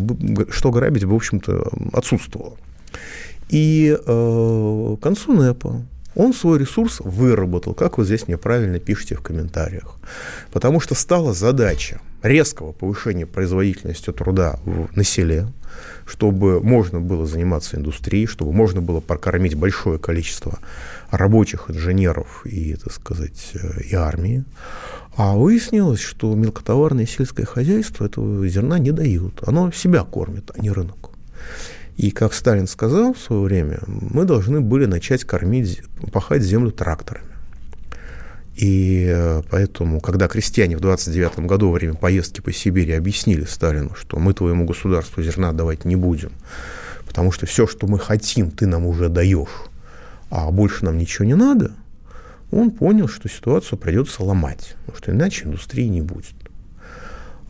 что 0.50 0.70
грабить, 0.70 1.04
в 1.04 1.14
общем-то, 1.14 1.70
отсутствовало. 1.92 2.56
И 3.48 3.96
э, 3.98 4.96
к 4.98 5.02
концу 5.02 5.32
НЭПа 5.32 5.82
Он 6.14 6.32
свой 6.32 6.58
ресурс 6.58 7.00
выработал, 7.00 7.74
как 7.74 7.98
вы 7.98 8.04
здесь 8.04 8.28
мне 8.28 8.36
правильно 8.36 8.78
пишете 8.78 9.16
в 9.16 9.22
комментариях. 9.22 9.96
Потому 10.52 10.80
что 10.80 10.94
стала 10.94 11.32
задача 11.34 12.00
резкого 12.22 12.72
повышения 12.72 13.26
производительности 13.26 14.12
труда 14.12 14.58
в, 14.64 14.94
на 14.96 15.04
селе, 15.04 15.48
чтобы 16.10 16.60
можно 16.60 17.00
было 17.00 17.24
заниматься 17.24 17.76
индустрией, 17.76 18.26
чтобы 18.26 18.52
можно 18.52 18.82
было 18.82 19.00
прокормить 19.00 19.54
большое 19.54 19.98
количество 19.98 20.58
рабочих, 21.10 21.70
инженеров 21.70 22.44
и, 22.44 22.74
так 22.74 22.92
сказать, 22.92 23.52
э, 23.54 23.82
и 23.82 23.94
армии. 23.94 24.44
А 25.16 25.36
выяснилось, 25.36 26.00
что 26.00 26.34
мелкотоварное 26.34 27.06
сельское 27.06 27.44
хозяйство 27.44 28.06
этого 28.06 28.46
зерна 28.48 28.78
не 28.78 28.90
дают. 28.90 29.40
Оно 29.46 29.70
себя 29.70 30.02
кормит, 30.02 30.50
а 30.52 30.60
не 30.60 30.70
рынок. 30.70 31.10
И, 31.96 32.10
как 32.10 32.34
Сталин 32.34 32.66
сказал 32.66 33.14
в 33.14 33.18
свое 33.18 33.42
время, 33.42 33.78
мы 33.86 34.24
должны 34.24 34.60
были 34.60 34.86
начать 34.86 35.24
кормить, 35.24 35.82
пахать 36.12 36.42
землю 36.42 36.72
тракторами. 36.72 37.29
И 38.60 39.06
э, 39.08 39.42
поэтому, 39.48 40.00
когда 40.00 40.28
крестьяне 40.28 40.76
в 40.76 40.80
29 40.80 41.38
году 41.46 41.68
во 41.68 41.72
время 41.72 41.94
поездки 41.94 42.42
по 42.42 42.52
Сибири 42.52 42.92
объяснили 42.92 43.44
Сталину, 43.44 43.94
что 43.94 44.18
мы 44.18 44.34
твоему 44.34 44.66
государству 44.66 45.22
зерна 45.22 45.52
давать 45.52 45.86
не 45.86 45.96
будем, 45.96 46.32
потому 47.06 47.32
что 47.32 47.46
все, 47.46 47.66
что 47.66 47.86
мы 47.86 47.98
хотим, 47.98 48.50
ты 48.50 48.66
нам 48.66 48.84
уже 48.84 49.08
даешь, 49.08 49.48
а 50.28 50.50
больше 50.50 50.84
нам 50.84 50.98
ничего 50.98 51.24
не 51.24 51.36
надо, 51.36 51.72
он 52.52 52.70
понял, 52.70 53.08
что 53.08 53.30
ситуацию 53.30 53.78
придется 53.78 54.22
ломать, 54.22 54.76
потому 54.80 54.98
что 54.98 55.12
иначе 55.12 55.46
индустрии 55.46 55.86
не 55.86 56.02
будет. 56.02 56.34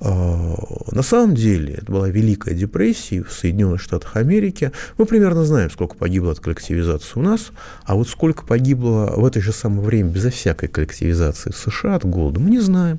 А, 0.03 0.57
на 0.93 1.03
самом 1.03 1.35
деле, 1.35 1.75
это 1.75 1.93
была 1.93 2.09
Великая 2.09 2.55
депрессия 2.55 3.23
в 3.23 3.33
Соединенных 3.33 3.83
Штатах 3.83 4.17
Америки. 4.17 4.73
Мы 4.97 5.05
примерно 5.05 5.45
знаем, 5.45 5.71
сколько 5.71 5.95
погибло 5.95 6.33
от 6.33 6.41
коллективизации 6.41 7.19
у 7.19 7.23
нас, 7.23 7.51
а 7.85 7.95
вот 7.95 8.09
сколько 8.09 8.47
погибло 8.47 9.13
в 9.17 9.25
это 9.27 9.41
же 9.41 9.53
самое 9.53 9.83
время 9.83 10.11
безо 10.11 10.31
всякой 10.31 10.69
коллективизации 10.69 11.51
в 11.51 11.57
США 11.57 11.97
от 11.97 12.07
голода, 12.07 12.41
мы 12.41 12.51
не 12.51 12.61
знаем. 12.61 12.99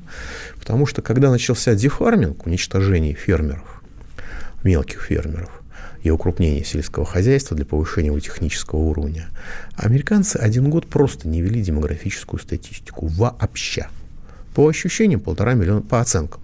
Потому 0.60 0.86
что 0.86 1.02
когда 1.02 1.32
начался 1.32 1.74
дефарминг, 1.74 2.46
уничтожение 2.46 3.16
фермеров, 3.16 3.82
мелких 4.64 5.02
фермеров, 5.02 5.50
и 6.04 6.10
укрупнение 6.10 6.64
сельского 6.64 7.06
хозяйства 7.06 7.56
для 7.56 7.66
повышения 7.66 8.08
его 8.08 8.20
технического 8.20 8.80
уровня, 8.80 9.30
американцы 9.76 10.38
один 10.38 10.70
год 10.70 10.88
просто 10.88 11.28
не 11.28 11.42
вели 11.42 11.62
демографическую 11.62 12.40
статистику 12.40 13.08
вообще. 13.08 13.88
По 14.56 14.68
ощущениям 14.68 15.20
полтора 15.20 15.54
миллиона, 15.54 15.82
по 15.82 16.02
оценкам. 16.02 16.42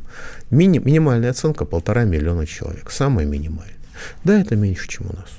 Мини, 0.50 0.80
минимальная 0.80 1.32
оценка 1.32 1.66
полтора 1.66 2.04
миллиона 2.04 2.46
человек, 2.46 2.92
самая 2.92 3.26
минимальная. 3.26 3.76
Да, 4.24 4.40
это 4.40 4.56
меньше, 4.56 4.88
чем 4.88 5.08
у 5.10 5.14
нас, 5.16 5.30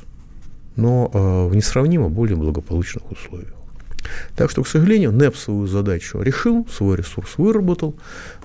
но 0.76 1.10
э, 1.12 1.46
в 1.48 1.54
несравнимо 1.54 2.08
более 2.08 2.36
благополучных 2.36 3.10
условиях. 3.10 3.54
Так 4.36 4.50
что, 4.50 4.62
к 4.62 4.68
сожалению, 4.68 5.12
НЭП 5.12 5.36
свою 5.36 5.66
задачу 5.66 6.20
решил, 6.20 6.66
свой 6.68 6.96
ресурс 6.96 7.34
выработал, 7.36 7.96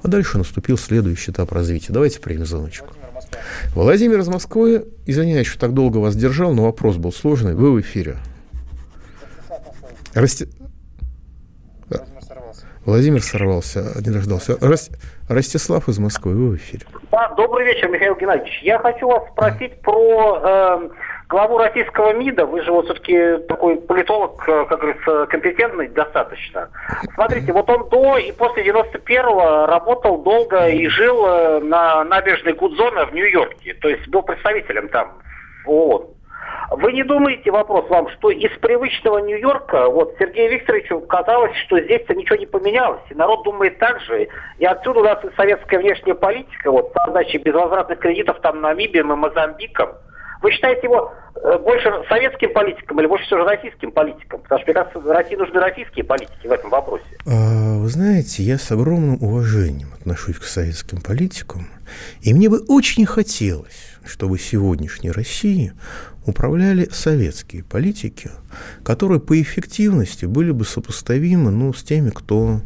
а 0.01 0.07
дальше 0.07 0.37
наступил 0.37 0.77
следующий 0.77 1.31
этап 1.31 1.51
развития. 1.51 1.93
Давайте 1.93 2.19
примем 2.19 2.45
звоночку. 2.45 2.87
Владимир 3.73 4.19
из 4.19 4.27
Москвы, 4.27 4.85
извиняюсь, 5.05 5.47
что 5.47 5.59
так 5.59 5.73
долго 5.73 5.97
вас 5.97 6.15
держал, 6.15 6.53
но 6.53 6.63
вопрос 6.63 6.97
был 6.97 7.11
сложный. 7.11 7.55
Вы 7.55 7.71
в 7.71 7.81
эфире. 7.81 8.17
Расти... 10.13 10.47
Владимир 12.85 13.23
сорвался, 13.23 13.93
не 14.01 14.11
дождался. 14.11 14.57
Раст... 14.59 14.91
Ростислав 15.29 15.87
из 15.87 15.99
Москвы, 15.99 16.33
вы 16.33 16.49
в 16.51 16.55
эфире. 16.57 16.85
Да, 17.11 17.29
добрый 17.37 17.65
вечер, 17.65 17.89
Михаил 17.89 18.15
Геннадьевич. 18.15 18.61
Я 18.63 18.79
хочу 18.79 19.07
вас 19.07 19.23
спросить 19.31 19.79
про 19.81 20.39
э, 20.43 20.89
главу 21.29 21.57
российского 21.57 22.13
МИДа. 22.13 22.45
Вы 22.45 22.61
же 22.61 22.71
вот 22.71 22.85
все-таки 22.85 23.37
такой 23.47 23.77
политолог, 23.77 24.43
э, 24.47 24.65
как 24.65 24.79
говорится, 24.79 25.25
компетентный 25.27 25.87
достаточно. 25.87 26.69
Смотрите, 27.13 27.53
вот 27.53 27.69
он 27.69 27.87
до 27.89 28.17
и 28.17 28.31
после 28.31 28.65
91-го 28.65 29.65
работал 29.65 30.21
долго 30.23 30.67
и 30.67 30.87
жил 30.87 31.25
э, 31.25 31.59
на 31.59 32.03
набережной 32.03 32.53
Гудзона 32.53 33.05
в 33.05 33.13
Нью-Йорке. 33.13 33.75
То 33.75 33.89
есть 33.89 34.07
был 34.09 34.23
представителем 34.23 34.89
там 34.89 35.13
ООН. 35.65 36.07
Вы 36.75 36.93
не 36.93 37.03
думаете, 37.03 37.51
вопрос 37.51 37.87
вам, 37.89 38.09
что 38.09 38.31
из 38.31 38.51
привычного 38.59 39.19
Нью-Йорка, 39.19 39.89
вот 39.89 40.15
Сергею 40.17 40.51
Викторовичу 40.51 41.01
казалось, 41.01 41.55
что 41.65 41.79
здесь-то 41.79 42.15
ничего 42.15 42.35
не 42.35 42.47
поменялось, 42.47 43.01
и 43.09 43.13
народ 43.13 43.43
думает 43.43 43.77
так 43.77 43.99
же, 44.01 44.27
и 44.57 44.65
отсюда 44.65 44.99
у 45.01 45.03
нас 45.03 45.23
и 45.23 45.27
советская 45.35 45.79
внешняя 45.79 46.15
политика, 46.15 46.71
вот 46.71 46.91
задачей 47.05 47.37
безвозвратных 47.37 47.99
кредитов 47.99 48.39
там 48.41 48.61
Намибием 48.61 49.11
и 49.11 49.15
Мозамбиком, 49.15 49.89
вы 50.41 50.51
считаете 50.51 50.81
его 50.83 51.13
э, 51.35 51.57
больше 51.59 51.89
советским 52.09 52.51
политиком 52.53 52.99
или 52.99 53.07
больше 53.07 53.25
все 53.25 53.37
же 53.37 53.45
российским 53.45 53.91
политиком? 53.91 54.41
Потому 54.41 54.59
что, 54.59 54.65
мне 54.65 54.73
кажется, 54.73 55.13
России 55.13 55.35
нужны 55.35 55.59
российские 55.59 56.03
политики 56.03 56.47
в 56.47 56.51
этом 56.51 56.69
вопросе. 56.69 57.05
А, 57.25 57.77
вы 57.77 57.87
знаете, 57.87 58.43
я 58.43 58.57
с 58.57 58.69
огромным 58.71 59.23
уважением 59.23 59.93
отношусь 59.93 60.37
к 60.37 60.43
советским 60.43 60.99
политикам, 60.99 61.67
и 62.21 62.33
мне 62.33 62.49
бы 62.49 62.59
очень 62.67 63.05
хотелось, 63.05 63.97
чтобы 64.05 64.37
сегодняшней 64.37 65.11
России 65.11 65.71
управляли 66.25 66.89
советские 66.91 67.63
политики, 67.63 68.31
которые 68.83 69.19
по 69.19 69.39
эффективности 69.41 70.25
были 70.25 70.51
бы 70.51 70.65
сопоставимы 70.65 71.51
ну, 71.51 71.73
с 71.73 71.83
теми, 71.83 72.09
кто, 72.09 72.61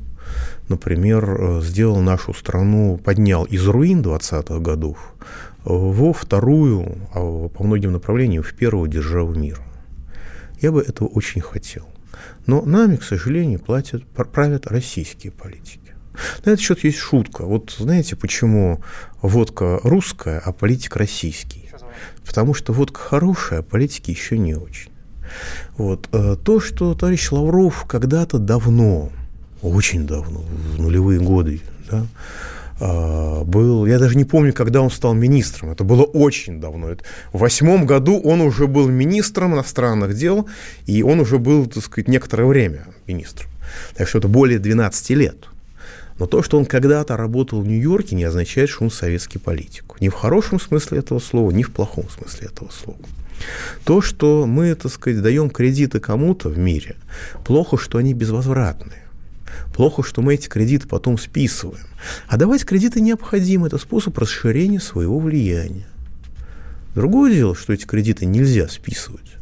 например, 0.69 1.37
э, 1.39 1.61
сделал 1.63 1.99
нашу 2.01 2.33
страну, 2.33 2.99
поднял 3.03 3.45
из 3.45 3.67
руин 3.67 4.01
20-х 4.01 4.59
годов 4.59 5.15
во 5.63 6.13
вторую, 6.13 6.97
а 7.13 7.49
по 7.49 7.63
многим 7.63 7.91
направлениям 7.91 8.43
в 8.43 8.53
первую 8.53 8.89
державу 8.89 9.33
мира. 9.33 9.61
Я 10.61 10.71
бы 10.71 10.81
этого 10.81 11.07
очень 11.07 11.41
хотел. 11.41 11.87
Но 12.45 12.61
нами, 12.61 12.95
к 12.95 13.03
сожалению, 13.03 13.59
платят, 13.59 14.05
правят 14.05 14.67
российские 14.67 15.31
политики. 15.31 15.93
На 16.45 16.51
этот 16.51 16.61
счет 16.61 16.83
есть 16.83 16.97
шутка. 16.97 17.45
Вот 17.45 17.75
знаете, 17.77 18.15
почему 18.15 18.81
водка 19.21 19.79
русская, 19.83 20.39
а 20.39 20.51
политик 20.51 20.95
российский? 20.95 21.66
Потому 22.25 22.53
что 22.53 22.73
водка 22.73 22.99
хорошая, 22.99 23.59
а 23.59 23.63
политики 23.63 24.11
еще 24.11 24.37
не 24.37 24.55
очень. 24.55 24.91
Вот. 25.77 26.07
Э, 26.11 26.35
то, 26.41 26.59
что 26.59 26.93
товарищ 26.93 27.31
Лавров 27.31 27.85
когда-то 27.87 28.37
давно, 28.37 29.09
очень 29.61 30.07
давно, 30.07 30.41
в 30.75 30.79
нулевые 30.79 31.19
годы, 31.19 31.61
да, 31.89 32.05
а, 32.79 33.43
был, 33.43 33.85
я 33.85 33.97
даже 33.97 34.15
не 34.15 34.23
помню, 34.23 34.53
когда 34.53 34.81
он 34.81 34.91
стал 34.91 35.13
министром, 35.13 35.71
это 35.71 35.83
было 35.83 36.03
очень 36.03 36.61
давно. 36.61 36.89
В 37.33 37.39
восьмом 37.39 37.85
году 37.85 38.19
он 38.19 38.41
уже 38.41 38.67
был 38.67 38.87
министром 38.87 39.55
иностранных 39.55 40.15
дел, 40.15 40.47
и 40.85 41.01
он 41.01 41.19
уже 41.19 41.39
был, 41.39 41.65
так 41.65 41.83
сказать, 41.83 42.07
некоторое 42.07 42.45
время 42.45 42.87
министром. 43.07 43.49
Так 43.95 44.07
что 44.07 44.19
это 44.19 44.27
более 44.27 44.59
12 44.59 45.09
лет. 45.11 45.47
Но 46.19 46.25
то, 46.25 46.41
что 46.41 46.57
он 46.57 46.65
когда-то 46.65 47.15
работал 47.15 47.61
в 47.61 47.67
Нью-Йорке, 47.67 48.15
не 48.15 48.23
означает, 48.23 48.69
что 48.69 48.83
он 48.83 48.91
советский 48.91 49.37
политик. 49.37 49.95
Ни 49.99 50.09
в 50.09 50.13
хорошем 50.13 50.59
смысле 50.59 50.99
этого 50.99 51.19
слова, 51.19 51.51
ни 51.51 51.63
в 51.63 51.71
плохом 51.71 52.05
смысле 52.09 52.47
этого 52.47 52.69
слова. 52.71 52.99
То, 53.85 54.01
что 54.01 54.45
мы, 54.47 54.73
так 54.73 54.91
сказать, 54.91 55.21
даем 55.21 55.49
кредиты 55.49 55.99
кому-то 55.99 56.49
в 56.49 56.57
мире, 56.57 56.95
плохо, 57.45 57.77
что 57.77 57.99
они 57.99 58.13
безвозвратные. 58.13 59.03
Плохо, 59.75 60.01
что 60.01 60.21
мы 60.21 60.33
эти 60.33 60.47
кредиты 60.47 60.87
потом 60.87 61.19
списываем. 61.19 61.85
А 62.27 62.37
давать 62.37 62.65
кредиты 62.65 62.99
необходимо. 62.99 63.67
Это 63.67 63.77
способ 63.77 64.17
расширения 64.17 64.79
своего 64.79 65.19
влияния. 65.19 65.87
Другое 66.95 67.31
дело, 67.31 67.55
что 67.55 67.73
эти 67.73 67.85
кредиты 67.85 68.25
нельзя 68.25 68.67
списывать. 68.67 69.36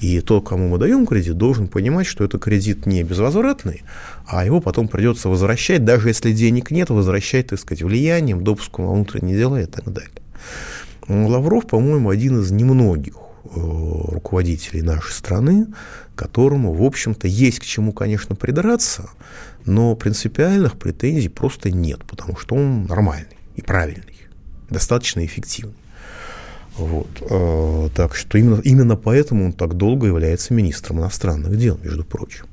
И 0.00 0.20
тот, 0.20 0.46
кому 0.46 0.68
мы 0.68 0.78
даем 0.78 1.06
кредит, 1.06 1.38
должен 1.38 1.68
понимать, 1.68 2.06
что 2.06 2.24
это 2.24 2.38
кредит 2.38 2.84
не 2.84 3.02
безвозвратный, 3.02 3.82
а 4.26 4.44
его 4.44 4.60
потом 4.60 4.88
придется 4.88 5.28
возвращать, 5.28 5.84
даже 5.84 6.08
если 6.08 6.32
денег 6.32 6.70
нет, 6.70 6.90
возвращать, 6.90 7.48
так 7.48 7.58
сказать, 7.58 7.82
влиянием, 7.82 8.44
допуском 8.44 8.86
во 8.86 8.94
внутренние 8.94 9.36
дела 9.36 9.62
и 9.62 9.66
так 9.66 9.90
далее. 9.90 10.10
Лавров, 11.08 11.66
по-моему, 11.66 12.10
один 12.10 12.40
из 12.40 12.50
немногих 12.50 13.14
э, 13.14 13.48
руководителей 13.54 14.82
нашей 14.82 15.12
страны, 15.12 15.68
которому, 16.14 16.72
в 16.74 16.82
общем-то, 16.82 17.28
есть 17.28 17.60
к 17.60 17.64
чему, 17.64 17.92
конечно, 17.92 18.34
придраться, 18.34 19.08
но 19.64 19.94
принципиальных 19.94 20.78
претензий 20.78 21.28
просто 21.28 21.70
нет, 21.70 22.00
потому 22.04 22.36
что 22.36 22.56
он 22.56 22.84
нормальный 22.84 23.36
и 23.54 23.62
правильный, 23.62 24.16
достаточно 24.68 25.24
эффективный. 25.24 25.74
Вот. 26.78 27.08
Э, 27.30 27.88
так 27.94 28.14
что 28.14 28.38
именно, 28.38 28.60
именно 28.62 28.96
поэтому 28.96 29.46
он 29.46 29.52
так 29.52 29.74
долго 29.74 30.06
является 30.06 30.52
министром 30.52 31.00
иностранных 31.00 31.56
дел, 31.56 31.78
между 31.82 32.04
прочим. 32.04 32.46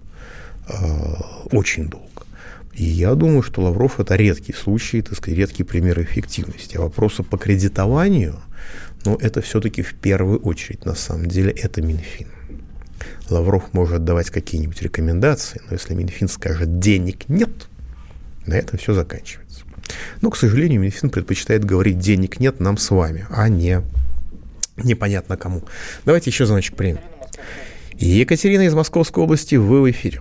Э, 0.68 1.16
очень 1.52 1.90
долго. 1.90 2.08
И 2.74 2.86
я 2.86 3.14
думаю, 3.16 3.44
что 3.44 3.62
Лавров 3.62 4.00
это 4.00 4.16
редкий 4.16 4.54
случай, 4.54 5.02
так 5.02 5.18
сказать, 5.18 5.38
редкий 5.38 5.64
пример 5.64 6.02
эффективности. 6.02 6.78
А 6.78 6.82
вопросы 6.82 7.22
по 7.22 7.38
кредитованию, 7.38 8.40
ну, 9.06 9.16
это 9.22 9.42
все-таки 9.42 9.82
в 9.84 9.94
первую 9.94 10.40
очередь, 10.40 10.86
на 10.86 10.96
самом 10.96 11.28
деле, 11.28 11.52
это 11.52 11.82
Минфин. 11.82 12.30
Лавров 13.30 13.74
может 13.74 14.04
давать 14.06 14.30
какие-нибудь 14.30 14.82
рекомендации, 14.82 15.62
но 15.68 15.74
если 15.74 15.94
Минфин 15.94 16.28
скажет 16.28 16.80
«денег 16.80 17.30
нет», 17.30 17.68
на 18.46 18.56
этом 18.56 18.80
все 18.80 18.94
заканчивается. 18.94 19.64
Но, 20.22 20.30
к 20.30 20.38
сожалению, 20.38 20.82
Минфин 20.82 21.10
предпочитает 21.10 21.66
говорить 21.66 22.00
«денег 22.00 22.40
нет 22.40 22.60
нам 22.60 22.78
с 22.78 22.90
вами», 22.90 23.28
а 23.30 23.50
не 23.50 23.82
непонятно 24.78 25.38
кому. 25.38 25.62
Давайте 26.06 26.30
еще 26.30 26.46
звоночек 26.46 26.76
примем. 26.76 27.00
Екатерина 27.94 28.64
из 28.64 28.74
Московской 28.74 29.24
области, 29.24 29.56
вы 29.56 29.82
в 29.82 29.92
эфире. 29.92 30.20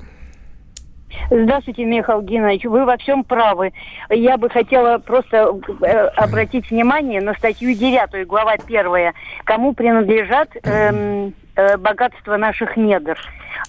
Здравствуйте, 1.31 1.85
Михаил 1.85 2.23
Геннадьевич. 2.23 2.65
Вы 2.65 2.85
во 2.85 2.97
всем 2.97 3.25
правы. 3.25 3.73
Я 4.11 4.37
бы 4.37 4.51
хотела 4.51 4.99
просто 4.99 5.59
э, 5.83 6.07
обратить 6.17 6.71
внимание 6.71 7.21
на 7.21 7.35
статью 7.35 7.75
9, 7.75 8.27
глава 8.27 8.53
1. 8.53 9.13
Кому 9.45 9.73
принадлежат 9.73 10.51
эм, 10.63 11.35
э, 11.57 11.77
богатства 11.77 12.37
наших 12.37 12.77
недр. 12.77 13.19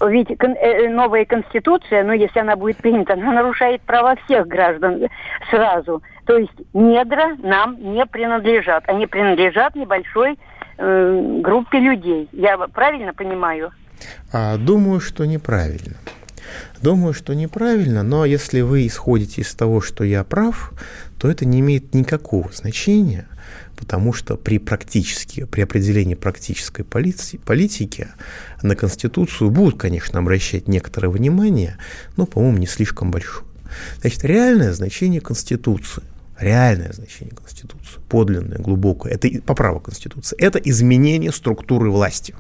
Ведь 0.02 0.38
кон, 0.38 0.56
э, 0.56 0.90
новая 0.90 1.26
конституция, 1.26 2.04
ну, 2.04 2.14
если 2.14 2.40
она 2.40 2.56
будет 2.56 2.78
принята, 2.78 3.14
она 3.14 3.32
нарушает 3.32 3.82
права 3.82 4.16
всех 4.26 4.48
граждан 4.48 5.08
сразу. 5.50 6.02
То 6.26 6.38
есть 6.38 6.54
недра 6.74 7.36
нам 7.40 7.78
не 7.80 8.06
принадлежат. 8.06 8.84
Они 8.88 9.08
принадлежат 9.08 9.76
небольшой 9.76 10.38
э, 10.78 11.40
группе 11.42 11.80
людей. 11.80 12.30
Я 12.32 12.58
правильно 12.58 13.14
понимаю? 13.14 13.72
А, 14.32 14.58
думаю, 14.58 15.00
что 15.00 15.26
неправильно. 15.26 15.96
Думаю, 16.82 17.14
что 17.14 17.34
неправильно, 17.34 18.04
но 18.04 18.26
если 18.26 18.62
вы 18.62 18.86
исходите 18.86 19.42
из 19.42 19.54
того, 19.56 19.80
что 19.82 20.04
я 20.04 20.24
прав, 20.24 20.74
то 21.18 21.30
это 21.30 21.46
не 21.46 21.62
имеет 21.62 21.94
никакого 21.94 22.52
значения, 22.52 23.28
потому 23.78 24.12
что 24.12 24.36
при 24.36 24.60
практически, 24.60 25.46
при 25.46 25.62
определении 25.62 26.16
практической 26.16 26.84
политики, 26.84 27.40
политики 27.46 28.10
на 28.62 28.76
Конституцию 28.76 29.50
будут, 29.50 29.80
конечно, 29.80 30.20
обращать 30.20 30.68
некоторое 30.68 31.08
внимание, 31.08 31.78
но, 32.18 32.26
по-моему, 32.26 32.58
не 32.58 32.68
слишком 32.68 33.12
большое. 33.12 33.46
Значит, 34.02 34.24
реальное 34.26 34.74
значение 34.74 35.22
Конституции 35.22 36.04
реальное 36.40 36.92
значение 36.94 37.36
Конституции, 37.36 38.00
подлинное, 38.10 38.58
глубокое, 38.58 39.14
это 39.14 39.30
поправа 39.42 39.80
Конституции, 39.80 40.38
это 40.40 40.60
изменение 40.60 41.32
структуры 41.32 41.90
власти. 41.90 42.36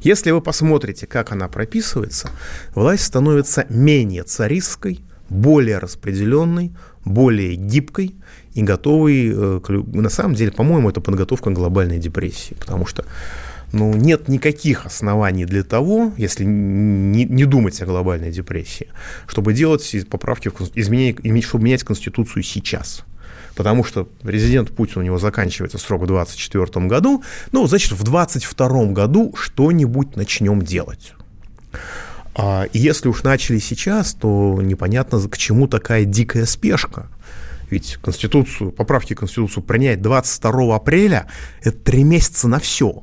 Если 0.00 0.30
вы 0.30 0.40
посмотрите, 0.40 1.06
как 1.06 1.32
она 1.32 1.48
прописывается, 1.48 2.30
власть 2.74 3.04
становится 3.04 3.66
менее 3.68 4.22
царистской, 4.24 5.00
более 5.28 5.78
распределенной, 5.78 6.72
более 7.04 7.54
гибкой 7.54 8.14
и 8.54 8.62
готовой, 8.62 9.32
э, 9.32 9.60
на 9.68 10.08
самом 10.08 10.34
деле, 10.34 10.52
по-моему, 10.52 10.90
это 10.90 11.00
подготовка 11.00 11.50
к 11.50 11.54
глобальной 11.54 11.98
депрессии, 11.98 12.54
потому 12.54 12.86
что 12.86 13.04
ну, 13.72 13.94
нет 13.94 14.28
никаких 14.28 14.86
оснований 14.86 15.44
для 15.44 15.62
того, 15.62 16.12
если 16.16 16.44
не, 16.44 17.24
не 17.24 17.44
думать 17.44 17.80
о 17.82 17.86
глобальной 17.86 18.30
депрессии, 18.30 18.88
чтобы 19.26 19.52
делать 19.52 19.94
поправки, 20.08 20.50
изменения, 20.74 21.42
чтобы 21.42 21.64
менять 21.64 21.84
Конституцию 21.84 22.42
сейчас– 22.42 23.04
потому 23.56 23.82
что 23.82 24.04
президент 24.22 24.70
Путин, 24.70 25.00
у 25.00 25.04
него 25.04 25.18
заканчивается 25.18 25.78
срок 25.78 26.02
в 26.02 26.06
2024 26.06 26.86
году, 26.86 27.24
ну, 27.50 27.66
значит, 27.66 27.92
в 27.92 28.04
2022 28.04 28.86
году 28.92 29.34
что-нибудь 29.36 30.14
начнем 30.14 30.62
делать. 30.62 31.14
А, 32.34 32.66
если 32.72 33.08
уж 33.08 33.22
начали 33.22 33.58
сейчас, 33.58 34.14
то 34.14 34.60
непонятно, 34.62 35.18
к 35.20 35.38
чему 35.38 35.66
такая 35.66 36.04
дикая 36.04 36.44
спешка. 36.44 37.08
Ведь 37.70 37.98
Конституцию, 38.02 38.70
поправки 38.70 39.14
в 39.14 39.18
Конституцию 39.18 39.64
принять 39.64 40.00
22 40.02 40.76
апреля– 40.76 41.26
это 41.62 41.78
три 41.78 42.04
месяца 42.04 42.46
на 42.46 42.60
все. 42.60 43.02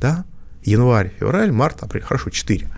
Да? 0.00 0.24
январь, 0.62 1.12
февраль, 1.18 1.50
март, 1.52 1.82
апрель, 1.82 2.02
хорошо, 2.02 2.30
4. 2.30 2.68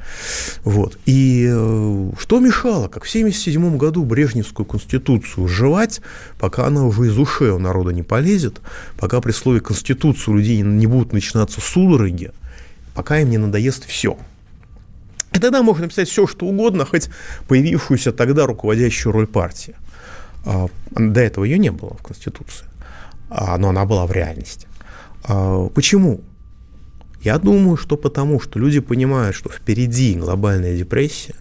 Вот. 0.64 0.98
И 1.06 1.48
э, 1.50 2.10
что 2.18 2.40
мешало, 2.40 2.88
как 2.88 3.04
в 3.04 3.08
1977 3.08 3.76
году 3.76 4.04
Брежневскую 4.04 4.66
конституцию 4.66 5.48
жевать, 5.48 6.00
пока 6.38 6.66
она 6.66 6.84
уже 6.84 7.08
из 7.08 7.18
ушей 7.18 7.50
у 7.50 7.58
народа 7.58 7.92
не 7.92 8.02
полезет, 8.02 8.60
пока 8.96 9.20
при 9.20 9.32
слове 9.32 9.60
конституцию 9.60 10.34
у 10.34 10.36
людей 10.38 10.60
не 10.60 10.86
будут 10.86 11.12
начинаться 11.12 11.60
судороги, 11.60 12.30
пока 12.94 13.18
им 13.18 13.30
не 13.30 13.38
надоест 13.38 13.84
все. 13.86 14.16
И 15.32 15.38
тогда 15.38 15.62
можно 15.62 15.84
написать 15.84 16.08
все, 16.08 16.26
что 16.26 16.46
угодно, 16.46 16.84
хоть 16.84 17.08
появившуюся 17.48 18.12
тогда 18.12 18.46
руководящую 18.46 19.12
роль 19.12 19.26
партии. 19.26 19.74
А, 20.44 20.68
до 20.90 21.20
этого 21.20 21.44
ее 21.44 21.58
не 21.58 21.70
было 21.70 21.94
в 21.94 22.02
Конституции, 22.02 22.66
а, 23.30 23.56
но 23.58 23.70
она 23.70 23.86
была 23.86 24.06
в 24.06 24.12
реальности. 24.12 24.68
А, 25.24 25.68
почему? 25.68 26.20
Я 27.22 27.38
думаю, 27.38 27.76
что 27.76 27.96
потому, 27.96 28.40
что 28.40 28.58
люди 28.58 28.80
понимают, 28.80 29.36
что 29.36 29.48
впереди 29.48 30.14
глобальная 30.14 30.76
депрессия, 30.76 31.36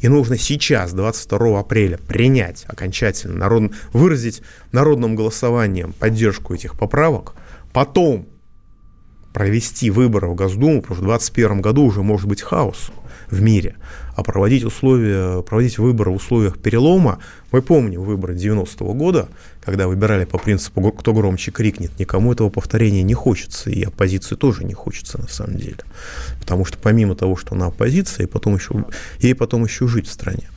и 0.00 0.08
нужно 0.08 0.38
сейчас, 0.38 0.92
22 0.94 1.60
апреля, 1.60 1.98
принять 1.98 2.64
окончательно, 2.66 3.36
народ, 3.36 3.72
выразить 3.92 4.42
народным 4.72 5.14
голосованием 5.14 5.92
поддержку 5.92 6.54
этих 6.54 6.78
поправок, 6.78 7.34
потом 7.72 8.26
провести 9.34 9.90
выборы 9.90 10.28
в 10.28 10.34
Госдуму, 10.34 10.80
потому 10.80 10.96
что 10.96 11.04
в 11.04 11.08
2021 11.08 11.60
году 11.60 11.84
уже 11.84 12.02
может 12.02 12.26
быть 12.26 12.40
хаос 12.40 12.90
в 13.30 13.42
мире, 13.42 13.76
а 14.14 14.22
проводить, 14.22 14.64
условия, 14.64 15.42
проводить 15.42 15.78
выборы 15.78 16.10
в 16.10 16.14
условиях 16.14 16.58
перелома, 16.58 17.18
мы 17.52 17.62
помним 17.62 18.02
выборы 18.02 18.34
90-го 18.34 18.94
года, 18.94 19.28
когда 19.62 19.88
выбирали 19.88 20.24
по 20.24 20.38
принципу 20.38 20.92
«кто 20.92 21.12
громче 21.12 21.50
крикнет», 21.50 21.98
никому 21.98 22.32
этого 22.32 22.48
повторения 22.50 23.02
не 23.02 23.14
хочется, 23.14 23.70
и 23.70 23.82
оппозиции 23.82 24.36
тоже 24.36 24.64
не 24.64 24.74
хочется 24.74 25.18
на 25.18 25.28
самом 25.28 25.56
деле, 25.56 25.78
потому 26.40 26.64
что 26.64 26.78
помимо 26.78 27.14
того, 27.14 27.36
что 27.36 27.54
она 27.54 27.66
оппозиция, 27.66 28.24
ей 28.24 28.28
потом 28.28 28.54
еще, 28.54 28.84
ей 29.18 29.34
потом 29.34 29.64
еще 29.64 29.86
жить 29.86 30.08
в 30.08 30.12
стране. 30.12 30.48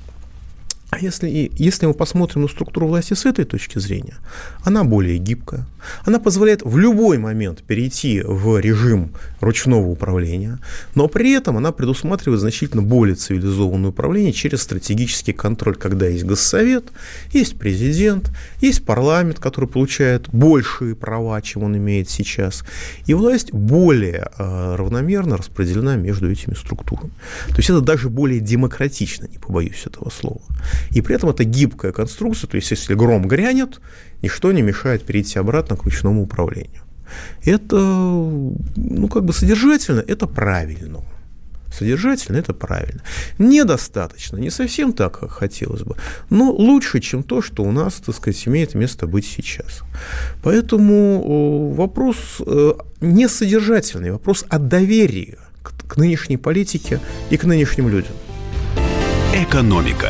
А 0.99 1.01
если, 1.01 1.51
если 1.57 1.85
мы 1.85 1.93
посмотрим 1.93 2.41
на 2.41 2.47
структуру 2.49 2.87
власти 2.87 3.13
с 3.13 3.25
этой 3.25 3.45
точки 3.45 3.79
зрения, 3.79 4.17
она 4.63 4.83
более 4.83 5.17
гибкая. 5.17 5.65
Она 6.03 6.19
позволяет 6.19 6.61
в 6.61 6.77
любой 6.77 7.17
момент 7.17 7.63
перейти 7.63 8.21
в 8.21 8.59
режим 8.59 9.11
ручного 9.39 9.87
управления, 9.87 10.59
но 10.95 11.07
при 11.07 11.31
этом 11.31 11.57
она 11.57 11.71
предусматривает 11.71 12.41
значительно 12.41 12.81
более 12.81 13.15
цивилизованное 13.15 13.91
управление 13.91 14.33
через 14.33 14.61
стратегический 14.61 15.31
контроль, 15.31 15.75
когда 15.75 16.07
есть 16.07 16.25
госсовет, 16.25 16.91
есть 17.31 17.57
президент, 17.57 18.31
есть 18.59 18.85
парламент, 18.85 19.39
который 19.39 19.69
получает 19.69 20.27
большие 20.29 20.95
права, 20.95 21.41
чем 21.41 21.63
он 21.63 21.77
имеет 21.77 22.09
сейчас, 22.09 22.63
и 23.05 23.13
власть 23.13 23.53
более 23.53 24.29
э, 24.37 24.75
равномерно 24.75 25.37
распределена 25.37 25.95
между 25.95 26.29
этими 26.29 26.55
структурами. 26.55 27.11
То 27.49 27.57
есть 27.57 27.69
это 27.69 27.79
даже 27.81 28.09
более 28.09 28.41
демократично, 28.41 29.27
не 29.27 29.37
побоюсь 29.37 29.85
этого 29.85 30.09
слова. 30.09 30.41
И 30.91 31.01
при 31.01 31.15
этом 31.15 31.29
это 31.29 31.43
гибкая 31.43 31.91
конструкция, 31.91 32.47
то 32.47 32.57
есть 32.57 32.71
если 32.71 32.95
гром 32.95 33.27
грянет, 33.27 33.79
ничто 34.21 34.51
не 34.51 34.61
мешает 34.61 35.05
перейти 35.05 35.39
обратно 35.39 35.75
к 35.75 35.83
ручному 35.83 36.23
управлению. 36.23 36.81
Это, 37.43 37.75
ну, 37.77 39.07
как 39.07 39.23
бы 39.25 39.33
содержательно, 39.33 40.03
это 40.07 40.27
правильно. 40.27 41.01
Содержательно 41.71 42.37
это 42.37 42.53
правильно. 42.53 43.01
Недостаточно, 43.37 44.37
не 44.37 44.49
совсем 44.49 44.91
так, 44.93 45.19
как 45.19 45.31
хотелось 45.31 45.83
бы, 45.83 45.95
но 46.29 46.51
лучше, 46.51 46.99
чем 46.99 47.23
то, 47.23 47.41
что 47.41 47.63
у 47.63 47.71
нас, 47.71 47.95
так 48.05 48.15
сказать, 48.15 48.47
имеет 48.47 48.75
место 48.75 49.07
быть 49.07 49.25
сейчас. 49.25 49.81
Поэтому 50.41 51.73
вопрос 51.73 52.17
э, 52.39 52.73
не 53.01 53.29
содержательный, 53.29 54.11
вопрос 54.11 54.45
о 54.49 54.57
доверии 54.57 55.37
к 55.87 55.97
нынешней 55.97 56.37
политике 56.37 56.99
и 57.29 57.37
к 57.37 57.43
нынешним 57.43 57.89
людям. 57.89 58.13
Экономика. 59.33 60.09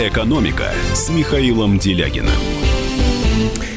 «Экономика» 0.00 0.72
с 0.94 1.10
Михаилом 1.10 1.78
Делягиным. 1.78 2.30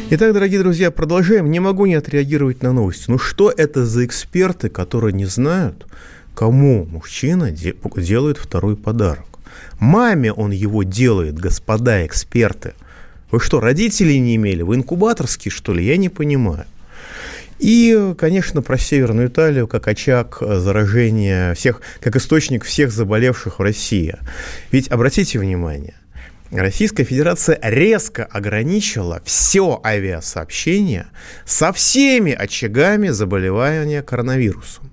Итак, 0.10 0.32
дорогие 0.32 0.60
друзья, 0.60 0.90
продолжаем. 0.90 1.52
Не 1.52 1.60
могу 1.60 1.86
не 1.86 1.96
отреагировать 1.96 2.64
на 2.64 2.72
новости. 2.72 3.10
Ну 3.10 3.20
что 3.20 3.52
это 3.52 3.86
за 3.86 4.06
эксперты, 4.06 4.70
которые 4.70 5.12
не 5.12 5.26
знают, 5.26 5.86
кому 6.34 6.86
мужчина 6.86 7.52
де- 7.52 7.76
делает 7.98 8.38
второй 8.38 8.78
подарок? 8.78 9.26
Маме 9.80 10.32
он 10.32 10.52
его 10.52 10.84
делает, 10.84 11.38
господа 11.38 12.06
эксперты. 12.06 12.74
Вы 13.30 13.42
что, 13.42 13.60
родителей 13.60 14.18
не 14.20 14.38
имели? 14.38 14.62
Вы 14.62 14.76
инкубаторские, 14.76 15.52
что 15.52 15.74
ли? 15.74 15.86
Я 15.86 15.98
не 15.98 16.08
понимаю. 16.08 16.66
И, 17.60 18.14
конечно, 18.18 18.62
про 18.62 18.78
Северную 18.78 19.28
Италию 19.28 19.68
как 19.68 19.90
очаг 19.90 20.38
заражения 20.40 21.54
всех, 21.54 21.82
как 22.00 22.16
источник 22.16 22.64
всех 22.64 22.94
заболевших 22.94 23.60
в 23.60 23.62
России. 23.62 24.16
Ведь 24.72 24.88
обратите 24.90 25.38
внимание, 25.38 25.96
Российская 26.62 27.04
Федерация 27.04 27.58
резко 27.62 28.26
ограничила 28.26 29.22
все 29.26 29.82
авиасообщение 29.84 31.08
со 31.46 31.74
всеми 31.74 32.32
очагами 32.32 33.10
заболевания 33.10 34.04
коронавирусом. 34.04 34.92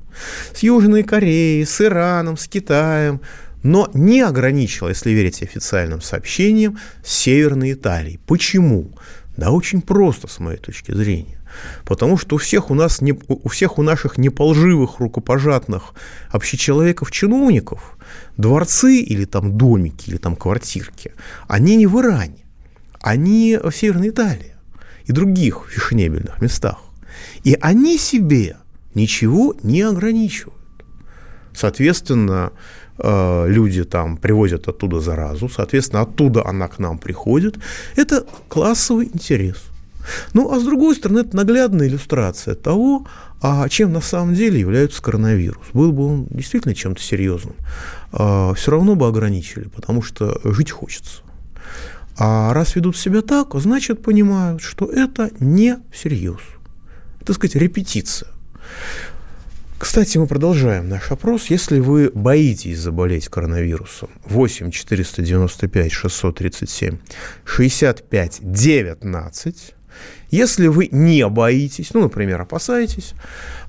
С 0.54 0.62
Южной 0.62 1.02
Кореей, 1.02 1.66
с 1.66 1.80
Ираном, 1.80 2.38
с 2.38 2.48
Китаем, 2.48 3.20
но 3.62 3.90
не 3.92 4.22
ограничила, 4.22 4.88
если 4.88 5.10
верить 5.10 5.42
официальным 5.42 6.00
сообщениям, 6.00 6.78
с 7.04 7.12
Северной 7.12 7.74
Италией. 7.74 8.18
Почему? 8.26 8.92
Да 9.36 9.50
очень 9.50 9.82
просто, 9.82 10.28
с 10.28 10.38
моей 10.38 10.58
точки 10.58 10.92
зрения. 10.92 11.40
Потому 11.84 12.16
что 12.16 12.36
у 12.36 12.38
всех 12.38 12.70
у 12.70 12.74
нас, 12.74 13.02
не, 13.02 13.12
у 13.28 13.48
всех 13.48 13.78
у 13.78 13.82
наших 13.82 14.16
неполживых, 14.16 14.98
рукопожатных 14.98 15.92
общечеловеков-чиновников 16.30 17.98
дворцы 18.36 19.00
или 19.00 19.24
там 19.24 19.56
домики, 19.56 20.10
или 20.10 20.16
там 20.16 20.36
квартирки, 20.36 21.12
они 21.48 21.76
не 21.76 21.86
в 21.86 22.00
Иране, 22.00 22.44
они 23.00 23.58
в 23.62 23.70
Северной 23.72 24.10
Италии 24.10 24.54
и 25.06 25.12
других 25.12 25.66
фешенебельных 25.68 26.40
местах. 26.40 26.78
И 27.44 27.56
они 27.60 27.98
себе 27.98 28.56
ничего 28.94 29.54
не 29.62 29.82
ограничивают. 29.82 30.56
Соответственно, 31.52 32.52
э, 32.98 33.46
люди 33.48 33.84
там 33.84 34.16
привозят 34.16 34.68
оттуда 34.68 35.00
заразу, 35.00 35.48
соответственно, 35.48 36.02
оттуда 36.02 36.46
она 36.46 36.68
к 36.68 36.78
нам 36.78 36.98
приходит. 36.98 37.58
Это 37.96 38.24
классовый 38.48 39.06
интерес. 39.06 39.69
Ну, 40.32 40.52
а 40.52 40.60
с 40.60 40.64
другой 40.64 40.94
стороны, 40.94 41.20
это 41.20 41.36
наглядная 41.36 41.88
иллюстрация 41.88 42.54
того, 42.54 43.06
а 43.42 43.68
чем 43.68 43.92
на 43.92 44.00
самом 44.00 44.34
деле 44.34 44.60
является 44.60 45.02
коронавирус. 45.02 45.66
Был 45.72 45.92
бы 45.92 46.06
он 46.06 46.26
действительно 46.30 46.74
чем-то 46.74 47.00
серьезным, 47.00 47.54
а, 48.12 48.54
все 48.54 48.70
равно 48.70 48.96
бы 48.96 49.06
ограничили, 49.06 49.68
потому 49.68 50.02
что 50.02 50.40
жить 50.44 50.70
хочется. 50.70 51.22
А 52.18 52.52
раз 52.52 52.76
ведут 52.76 52.96
себя 52.96 53.22
так, 53.22 53.54
значит 53.54 54.02
понимают, 54.02 54.60
что 54.60 54.86
это 54.86 55.30
не 55.40 55.78
всерьез. 55.90 56.40
Это, 57.20 57.32
сказать, 57.32 57.56
репетиция. 57.56 58.28
Кстати, 59.80 60.18
мы 60.18 60.26
продолжаем 60.26 60.90
наш 60.90 61.10
опрос. 61.10 61.46
Если 61.46 61.80
вы 61.80 62.10
боитесь 62.14 62.78
заболеть 62.78 63.28
коронавирусом, 63.28 64.10
8 64.26 64.70
495 64.70 65.90
637 65.90 66.98
65 67.46 68.38
19 68.42 69.74
если 70.30 70.68
вы 70.68 70.88
не 70.90 71.26
боитесь, 71.28 71.92
ну, 71.94 72.02
например, 72.02 72.40
опасаетесь, 72.40 73.14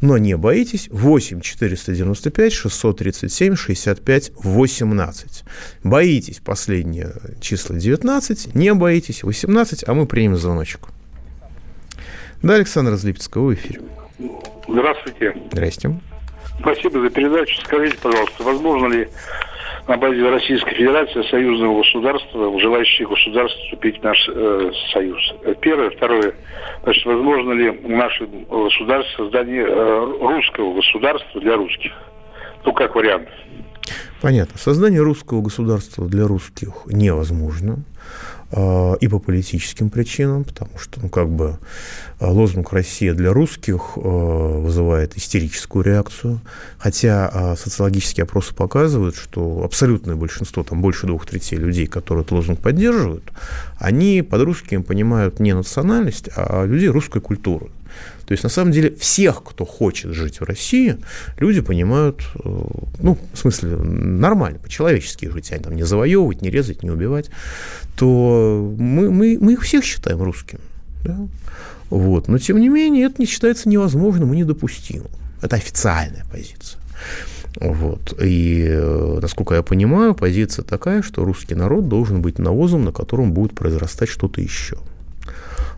но 0.02 0.18
не 0.18 0.38
боитесь, 0.38 0.90
8 0.92 1.42
495 1.42 2.54
637 2.54 3.56
65 3.56 4.32
18. 4.36 5.44
Боитесь 5.84 6.40
последние 6.40 7.14
числа 7.40 7.76
19, 7.76 8.56
не 8.56 8.74
боитесь 8.74 9.24
18, 9.24 9.84
а 9.88 9.94
мы 9.94 10.06
примем 10.06 10.38
звоночек. 10.38 10.88
Да, 12.44 12.56
Александр 12.56 12.96
Злипецкого 12.96 13.48
в 13.48 13.54
эфире. 13.54 13.82
Здравствуйте. 14.68 15.36
Здрасте. 15.52 16.00
Спасибо 16.60 17.02
за 17.02 17.10
передачу. 17.10 17.60
Скажите, 17.64 17.98
пожалуйста, 18.02 18.44
возможно 18.44 18.88
ли 18.88 19.10
на 19.88 19.98
базе 19.98 20.30
Российской 20.30 20.76
Федерации 20.76 21.22
союзного 21.30 21.80
государства, 21.80 22.60
желающих 22.60 23.10
государств 23.10 23.60
вступить 23.64 24.00
в 24.00 24.04
наш 24.04 24.30
э, 24.30 24.72
союз. 24.94 25.34
Первое. 25.62 25.90
Второе. 25.92 26.34
Значит, 26.84 27.06
возможно 27.06 27.52
ли 27.54 27.70
в 27.70 27.90
нашем 27.90 28.46
государстве 28.46 29.16
создание 29.18 29.66
э, 29.68 30.18
русского 30.22 30.74
государства 30.76 31.42
для 31.42 31.56
русских? 31.56 31.92
Ну, 32.66 32.74
как 32.74 32.96
вариант. 32.96 33.28
Понятно. 34.22 34.58
Создание 34.58 35.02
русского 35.02 35.42
государства 35.42 36.08
для 36.08 36.28
русских 36.28 36.86
невозможно. 36.86 37.84
А, 38.54 38.96
и 38.96 39.08
по 39.08 39.20
политическим 39.20 39.90
причинам, 39.90 40.44
потому 40.44 40.78
что, 40.78 41.00
ну, 41.02 41.10
как 41.10 41.30
бы 41.30 41.58
а, 42.20 42.32
лозунг 42.32 42.74
«Россия 42.74 43.14
для 43.14 43.32
русских» 43.32 43.94
а, 43.96 44.00
вызывает 44.60 45.18
истерическую 45.18 45.84
реакцию, 45.86 46.42
хотя 46.78 47.56
социологические 47.56 48.26
опросы 48.26 48.54
показывают, 48.54 49.16
что 49.16 49.64
абсолютное 49.64 50.16
большинство, 50.16 50.64
там 50.64 50.82
больше 50.82 51.08
двух 51.08 51.26
третей 51.26 51.56
людей, 51.56 51.88
которые 51.88 52.24
этот 52.24 52.34
лозунг 52.34 52.60
поддерживают, 52.60 53.24
они 53.78 54.22
под 54.22 54.42
русским 54.42 54.84
понимают 54.84 55.40
не 55.40 55.54
национальность, 55.54 56.30
а 56.36 56.66
людей 56.66 56.90
русской 56.90 57.22
культуры. 57.22 57.70
То 58.26 58.34
есть, 58.34 58.44
на 58.44 58.50
самом 58.50 58.72
деле, 58.72 58.96
всех, 58.96 59.44
кто 59.44 59.66
хочет 59.66 60.14
жить 60.14 60.40
в 60.40 60.44
России, 60.44 60.98
люди 61.38 61.62
понимают, 61.62 62.22
э, 62.44 62.50
ну, 63.00 63.18
в 63.34 63.38
смысле, 63.38 63.76
нормально, 63.76 64.60
по-человечески 64.60 65.30
жить, 65.30 65.52
а 65.52 65.60
там 65.60 65.76
не 65.76 65.84
завоевывать, 65.84 66.42
не 66.42 66.50
резать, 66.50 66.84
не 66.84 66.92
убивать, 66.92 67.30
то 67.96 68.74
мы, 68.78 69.12
мы, 69.12 69.38
мы 69.40 69.54
их 69.54 69.62
всех 69.64 69.84
считаем 69.84 70.22
русскими. 70.22 70.62
Да? 71.04 71.18
Вот. 71.90 72.28
Но, 72.28 72.38
тем 72.38 72.60
не 72.60 72.70
менее, 72.70 73.08
это 73.08 73.16
не 73.20 73.26
считается 73.26 73.68
невозможным 73.68 74.34
и 74.34 74.38
недопустимым. 74.38 75.10
Это 75.42 75.58
официальная 75.58 76.26
позиция. 76.32 76.80
Вот. 77.60 78.14
И, 78.24 78.66
э, 78.70 79.20
насколько 79.22 79.56
я 79.56 79.62
понимаю, 79.62 80.16
позиция 80.16 80.64
такая, 80.64 81.02
что 81.02 81.26
русский 81.26 81.56
народ 81.56 81.90
должен 81.90 82.22
быть 82.22 82.40
навозом, 82.40 82.86
на 82.86 82.92
котором 82.92 83.34
будет 83.34 83.54
произрастать 83.54 84.10
что-то 84.10 84.42
еще. 84.42 84.78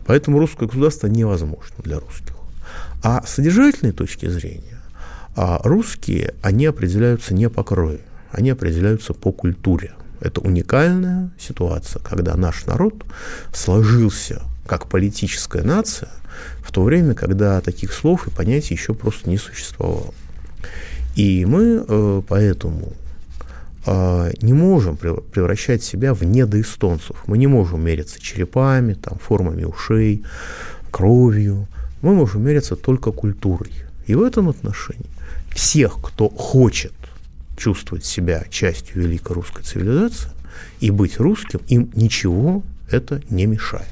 Поэтому 0.06 0.38
русское 0.38 0.66
государство 0.66 1.06
невозможно 1.06 1.76
для 1.78 1.98
русских. 1.98 2.34
А 3.02 3.24
с 3.26 3.34
содержательной 3.34 3.92
точки 3.92 4.26
зрения, 4.26 4.80
а 5.36 5.60
русские, 5.64 6.34
они 6.42 6.66
определяются 6.66 7.34
не 7.34 7.48
по 7.48 7.62
крови, 7.62 8.00
они 8.30 8.50
определяются 8.50 9.14
по 9.14 9.32
культуре. 9.32 9.92
Это 10.20 10.40
уникальная 10.40 11.30
ситуация, 11.38 12.00
когда 12.02 12.34
наш 12.34 12.64
народ 12.66 13.04
сложился 13.52 14.42
как 14.66 14.88
политическая 14.88 15.62
нация 15.62 16.08
в 16.62 16.72
то 16.72 16.82
время, 16.82 17.14
когда 17.14 17.60
таких 17.60 17.92
слов 17.92 18.26
и 18.26 18.30
понятий 18.30 18.74
еще 18.74 18.94
просто 18.94 19.28
не 19.28 19.36
существовало. 19.36 20.14
И 21.14 21.44
мы 21.44 21.84
э, 21.86 22.22
поэтому 22.26 22.94
не 23.86 24.52
можем 24.52 24.96
превращать 24.96 25.82
себя 25.82 26.14
в 26.14 26.22
недоэстонцев. 26.22 27.16
Мы 27.26 27.38
не 27.38 27.46
можем 27.46 27.84
мериться 27.84 28.20
черепами, 28.20 28.94
там, 28.94 29.18
формами 29.18 29.64
ушей, 29.64 30.24
кровью 30.90 31.66
мы 32.04 32.14
можем 32.14 32.42
мериться 32.44 32.76
только 32.76 33.12
культурой. 33.12 33.72
И 34.06 34.14
в 34.14 34.22
этом 34.22 34.50
отношении 34.50 35.08
всех, 35.54 35.96
кто 36.02 36.28
хочет 36.28 36.92
чувствовать 37.56 38.04
себя 38.04 38.44
частью 38.50 39.02
великой 39.02 39.32
русской 39.32 39.62
цивилизации 39.62 40.30
и 40.80 40.90
быть 40.90 41.18
русским, 41.18 41.60
им 41.68 41.90
ничего 41.94 42.62
это 42.90 43.22
не 43.30 43.46
мешает. 43.46 43.86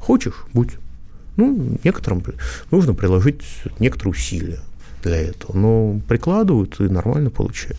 Хочешь– 0.00 0.44
будь. 0.52 0.72
Ну, 1.36 1.78
некоторым 1.84 2.24
нужно 2.72 2.94
приложить 2.94 3.42
некоторые 3.78 4.10
усилия 4.10 4.60
для 5.04 5.18
этого, 5.18 5.56
но 5.56 6.00
прикладывают 6.08 6.80
и 6.80 6.84
нормально 6.84 7.30
получается. 7.30 7.78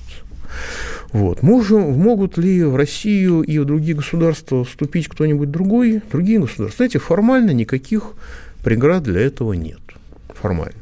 Вот. 1.11 1.43
Можем, 1.43 1.91
могут 1.99 2.37
ли 2.37 2.63
в 2.63 2.75
Россию 2.75 3.41
и 3.41 3.59
в 3.59 3.65
другие 3.65 3.95
государства 3.95 4.63
вступить 4.63 5.07
кто-нибудь 5.07 5.51
другой, 5.51 6.01
другие 6.11 6.39
государства? 6.39 6.77
Знаете, 6.77 6.99
формально 6.99 7.51
никаких 7.51 8.13
Преград 8.63 9.03
для 9.03 9.21
этого 9.21 9.53
нет 9.53 9.79
формально. 10.29 10.79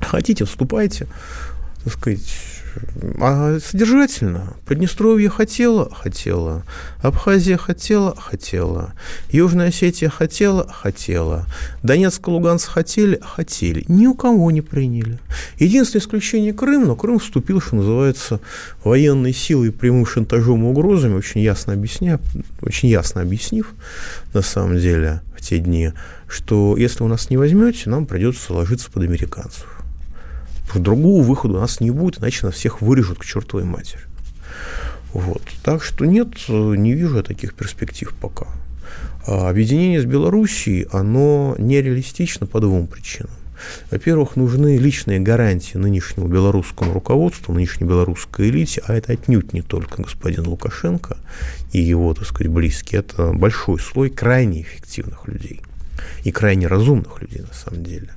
Хотите, 0.00 0.44
вступайте, 0.44 1.06
так 1.84 1.92
сказать, 1.92 2.20
а 3.20 3.58
содержательно. 3.60 4.54
Приднестровье 4.66 5.28
хотела, 5.28 5.92
хотела. 5.92 6.64
Абхазия 7.00 7.56
хотела, 7.56 8.14
хотела. 8.16 8.94
Южная 9.30 9.68
Осетия 9.68 10.08
хотела, 10.08 10.68
хотела. 10.68 11.46
Донецк 11.82 12.26
и 12.26 12.30
Луганск 12.30 12.70
хотели, 12.70 13.20
хотели. 13.22 13.84
Ни 13.88 14.06
у 14.06 14.14
кого 14.14 14.50
не 14.50 14.60
приняли. 14.60 15.18
Единственное 15.58 16.02
исключение 16.02 16.52
Крым, 16.52 16.86
но 16.86 16.96
Крым 16.96 17.18
вступил, 17.18 17.60
что 17.60 17.76
называется, 17.76 18.40
военной 18.84 19.32
силой, 19.32 19.72
прямым 19.72 20.06
шантажом 20.06 20.64
и 20.64 20.68
угрозами, 20.68 21.14
очень 21.14 21.40
ясно, 21.40 21.72
объясня, 21.72 22.18
очень 22.60 22.88
ясно 22.88 23.20
объяснив, 23.20 23.72
на 24.34 24.42
самом 24.42 24.78
деле, 24.78 25.22
в 25.36 25.40
те 25.40 25.58
дни, 25.58 25.92
что 26.26 26.76
если 26.76 27.02
вы 27.02 27.08
нас 27.08 27.30
не 27.30 27.36
возьмете, 27.36 27.90
нам 27.90 28.06
придется 28.06 28.52
ложиться 28.52 28.90
под 28.90 29.04
американцев. 29.04 29.71
Другого 30.74 31.22
выхода 31.22 31.54
у 31.54 31.60
нас 31.60 31.80
не 31.80 31.90
будет, 31.90 32.20
иначе 32.20 32.46
нас 32.46 32.54
всех 32.54 32.80
вырежут 32.80 33.18
к 33.18 33.24
чертовой 33.24 33.64
матери. 33.64 34.02
Вот. 35.12 35.42
Так 35.62 35.82
что 35.82 36.04
нет, 36.04 36.48
не 36.48 36.94
вижу 36.94 37.18
я 37.18 37.22
таких 37.22 37.54
перспектив 37.54 38.14
пока. 38.20 38.46
А 39.26 39.48
объединение 39.48 40.00
с 40.00 40.04
Белоруссией, 40.04 40.88
оно 40.90 41.54
нереалистично 41.58 42.46
по 42.46 42.60
двум 42.60 42.86
причинам. 42.86 43.30
Во-первых, 43.90 44.34
нужны 44.34 44.76
личные 44.76 45.20
гарантии 45.20 45.76
нынешнему 45.76 46.26
белорусскому 46.26 46.92
руководству, 46.92 47.54
нынешней 47.54 47.86
белорусской 47.86 48.48
элите, 48.48 48.82
а 48.86 48.94
это 48.94 49.12
отнюдь 49.12 49.52
не 49.52 49.62
только 49.62 50.02
господин 50.02 50.48
Лукашенко 50.48 51.16
и 51.72 51.80
его, 51.80 52.12
так 52.14 52.26
сказать, 52.26 52.50
близкие, 52.50 53.00
это 53.00 53.32
большой 53.32 53.78
слой 53.78 54.10
крайне 54.10 54.62
эффективных 54.62 55.28
людей– 55.28 55.60
и 56.24 56.30
крайне 56.30 56.66
разумных 56.66 57.20
людей 57.20 57.40
на 57.40 57.54
самом 57.54 57.84
деле. 57.84 58.10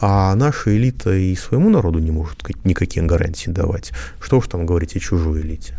А 0.00 0.34
наша 0.34 0.76
элита 0.76 1.12
и 1.12 1.34
своему 1.34 1.70
народу 1.70 1.98
не 1.98 2.10
может 2.10 2.42
никакие 2.64 3.04
гарантии 3.04 3.50
давать. 3.50 3.92
Что 4.20 4.38
уж 4.38 4.46
там 4.46 4.64
говорить 4.64 4.96
о 4.96 5.00
чужой 5.00 5.40
элите. 5.40 5.76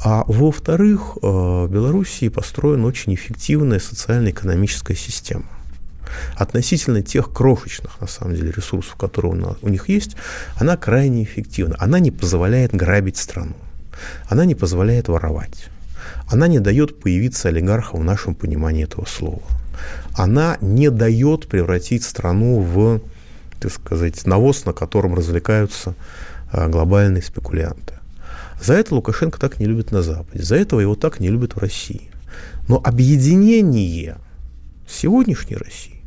А 0.00 0.24
во-вторых, 0.26 1.16
э, 1.16 1.26
в 1.26 1.68
Белоруссии 1.70 2.28
построена 2.28 2.86
очень 2.86 3.14
эффективная 3.14 3.78
социально-экономическая 3.78 4.94
система. 4.94 5.46
Относительно 6.36 7.02
тех 7.02 7.32
крошечных, 7.32 8.00
на 8.00 8.06
самом 8.06 8.34
деле, 8.34 8.52
ресурсов, 8.52 8.96
которые 8.96 9.32
у, 9.32 9.36
нас, 9.36 9.56
у 9.62 9.68
них 9.68 9.88
есть, 9.88 10.16
она 10.56 10.76
крайне 10.76 11.24
эффективна. 11.24 11.76
Она 11.78 11.98
не 11.98 12.10
позволяет 12.10 12.74
грабить 12.74 13.16
страну. 13.16 13.56
Она 14.28 14.44
не 14.44 14.54
позволяет 14.54 15.08
воровать. 15.08 15.68
Она 16.26 16.48
не 16.48 16.58
дает 16.58 17.00
появиться 17.00 17.48
олигархам 17.48 18.00
в 18.00 18.04
нашем 18.04 18.34
понимании 18.34 18.84
этого 18.84 19.06
слова. 19.06 19.42
Она 20.14 20.58
не 20.60 20.90
дает 20.90 21.48
превратить 21.48 22.04
страну 22.04 22.60
в, 22.60 23.00
так 23.60 23.72
сказать, 23.72 24.26
навоз, 24.26 24.64
на 24.64 24.72
котором 24.72 25.14
развлекаются 25.14 25.94
э, 26.52 26.68
глобальные 26.68 27.22
спекулянты. 27.22 27.94
За 28.62 28.74
это 28.74 28.94
Лукашенко 28.94 29.38
так 29.38 29.58
не 29.58 29.66
любит 29.66 29.90
на 29.90 30.02
Западе, 30.02 30.42
за 30.42 30.56
этого 30.56 30.80
его 30.80 30.94
так 30.94 31.20
не 31.20 31.28
любят 31.28 31.54
в 31.54 31.58
России. 31.58 32.10
Но 32.68 32.80
объединение 32.82 34.16
сегодняшней 34.88 35.56
России 35.56 36.02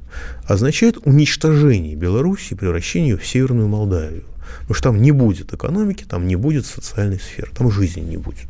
означает 0.47 0.97
уничтожение 1.05 1.95
Беларуси 1.95 2.53
и 2.53 2.55
превращение 2.55 3.11
ее 3.11 3.17
в 3.17 3.25
Северную 3.25 3.67
Молдавию. 3.67 4.23
Потому 4.61 4.73
что 4.73 4.83
там 4.89 5.01
не 5.01 5.11
будет 5.11 5.53
экономики, 5.53 6.05
там 6.07 6.27
не 6.27 6.35
будет 6.35 6.65
социальной 6.65 7.19
сферы, 7.19 7.51
там 7.53 7.69
жизни 7.69 8.01
не 8.01 8.17
будет. 8.17 8.47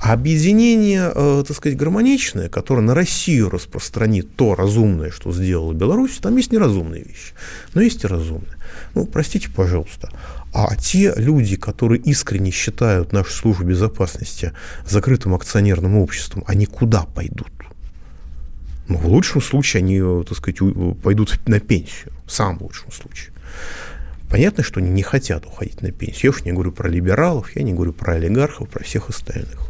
А 0.00 0.12
объединение, 0.12 1.10
э, 1.14 1.44
так 1.46 1.56
сказать, 1.56 1.78
гармоничное, 1.78 2.48
которое 2.48 2.82
на 2.82 2.94
Россию 2.94 3.50
распространит 3.50 4.36
то 4.36 4.54
разумное, 4.54 5.10
что 5.10 5.32
сделала 5.32 5.72
Беларусь, 5.72 6.18
там 6.20 6.36
есть 6.36 6.52
неразумные 6.52 7.02
вещи, 7.02 7.32
но 7.74 7.80
есть 7.80 8.04
и 8.04 8.06
разумные. 8.06 8.56
Ну, 8.94 9.06
простите, 9.06 9.48
пожалуйста, 9.48 10.10
а 10.52 10.76
те 10.76 11.12
люди, 11.16 11.56
которые 11.56 12.00
искренне 12.00 12.50
считают 12.50 13.12
нашу 13.12 13.32
службу 13.32 13.64
безопасности 13.64 14.52
закрытым 14.86 15.34
акционерным 15.34 15.96
обществом, 15.96 16.44
они 16.46 16.66
куда 16.66 17.02
пойдут? 17.02 17.48
Ну, 18.88 18.98
в 18.98 19.06
лучшем 19.06 19.40
случае 19.40 19.80
они, 19.80 20.24
так 20.24 20.36
сказать, 20.36 20.58
пойдут 21.02 21.40
на 21.46 21.58
пенсию. 21.58 22.12
В 22.26 22.32
самом 22.32 22.62
лучшем 22.62 22.92
случае. 22.92 23.32
Понятно, 24.34 24.64
что 24.64 24.80
они 24.80 24.90
не 24.90 25.04
хотят 25.04 25.46
уходить 25.46 25.80
на 25.80 25.92
пенсию. 25.92 26.22
Я 26.24 26.30
уж 26.30 26.42
не 26.42 26.50
говорю 26.50 26.72
про 26.72 26.88
либералов, 26.88 27.54
я 27.54 27.62
не 27.62 27.72
говорю 27.72 27.92
про 27.92 28.14
олигархов, 28.14 28.68
про 28.68 28.82
всех 28.82 29.08
остальных. 29.08 29.60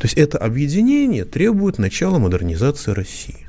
То 0.00 0.06
есть 0.06 0.14
это 0.14 0.38
объединение 0.38 1.24
требует 1.24 1.78
начала 1.78 2.18
модернизации 2.18 2.90
России. 2.90 3.46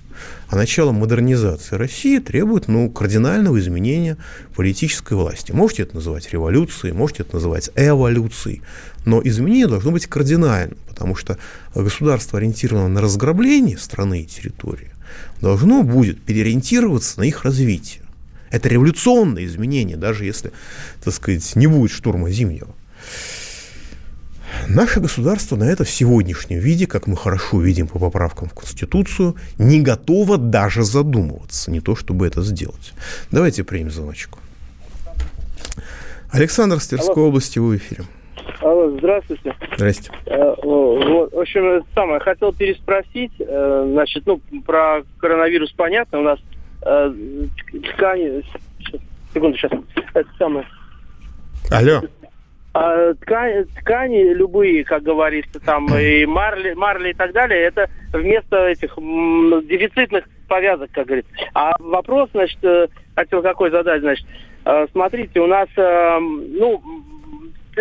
А 0.50 0.56
начало 0.56 0.92
модернизации 0.92 1.76
России 1.76 2.20
требует 2.20 2.68
ну, 2.68 2.92
кардинального 2.92 3.60
изменения 3.60 4.18
политической 4.56 5.16
власти. 5.16 5.52
Можете 5.52 5.82
это 5.82 5.96
называть 5.96 6.32
революцией, 6.32 6.94
можете 6.94 7.24
это 7.24 7.38
называть 7.38 7.72
эволюцией, 7.76 8.62
но 9.06 9.24
изменение 9.24 9.66
должно 9.66 9.90
быть 9.90 10.06
кардинальным, 10.06 10.78
потому 10.88 11.16
что 11.16 11.40
государство, 11.74 12.38
ориентированное 12.38 12.90
на 12.90 13.02
разграбление 13.02 13.80
страны 13.80 14.22
и 14.22 14.26
территории, 14.28 14.92
должно 15.42 15.82
будет 15.82 16.22
переориентироваться 16.22 17.20
на 17.20 17.24
их 17.24 17.44
развитие. 17.44 18.03
Это 18.54 18.70
революционное 18.70 19.46
изменение, 19.46 19.98
даже 19.98 20.26
если, 20.26 20.52
так 21.04 21.12
сказать, 21.12 21.56
не 21.56 21.66
будет 21.66 21.90
штурма 21.90 22.30
зимнего. 22.30 22.68
Наше 24.70 25.00
государство 25.00 25.56
на 25.56 25.64
это 25.64 25.84
в 25.84 25.90
сегодняшнем 25.90 26.60
виде, 26.60 26.86
как 26.86 27.08
мы 27.08 27.18
хорошо 27.18 27.60
видим 27.60 27.88
по 27.88 27.98
поправкам 27.98 28.50
в 28.50 28.54
Конституцию, 28.54 29.36
не 29.58 29.82
готово 29.82 30.38
даже 30.38 30.84
задумываться, 30.84 31.72
не 31.72 31.82
то 31.82 31.96
чтобы 31.96 32.28
это 32.28 32.44
сделать. 32.44 32.94
Давайте 33.32 33.64
примем 33.64 33.90
звоночку. 33.90 34.38
Александр 36.32 36.80
с 36.80 36.88
Тверской 36.88 37.24
области, 37.24 37.58
вы 37.58 37.70
в 37.70 37.78
эфире. 37.78 38.04
Алло, 38.62 38.96
здравствуйте. 39.00 39.56
Здрасте. 39.76 40.12
Э, 40.28 40.54
вот, 40.62 41.34
в 41.34 41.40
общем, 41.40 41.84
самое, 41.96 42.20
хотел 42.20 42.54
переспросить, 42.54 43.34
э, 43.40 43.90
значит, 43.92 44.28
ну, 44.28 44.40
про 44.64 45.02
коронавирус 45.18 45.72
понятно, 45.72 46.20
у 46.20 46.24
нас 46.24 46.40
э, 46.86 47.14
ткани... 47.94 48.44
Секунду, 49.34 49.58
сейчас. 49.58 49.72
Это 50.14 50.30
самое... 50.38 50.66
Алло. 51.72 52.02
А, 52.74 53.14
ткани, 53.16 53.64
ткани 53.80 54.34
любые, 54.34 54.84
как 54.84 55.04
говорится, 55.04 55.60
там 55.60 55.88
и 55.96 56.26
марли, 56.26 56.74
марли 56.74 57.12
и 57.12 57.14
так 57.14 57.32
далее, 57.32 57.62
это 57.62 57.88
вместо 58.12 58.68
этих 58.68 58.98
м, 58.98 59.66
дефицитных 59.68 60.26
повязок, 60.48 60.90
как 60.92 61.06
говорится. 61.06 61.32
А 61.54 61.74
вопрос, 61.80 62.30
значит, 62.34 62.58
э, 62.64 62.88
хотел 63.16 63.42
какой 63.44 63.70
задать, 63.70 64.02
значит, 64.02 64.26
э, 64.66 64.88
смотрите, 64.92 65.40
у 65.40 65.48
нас, 65.48 65.68
ну, 65.78 66.82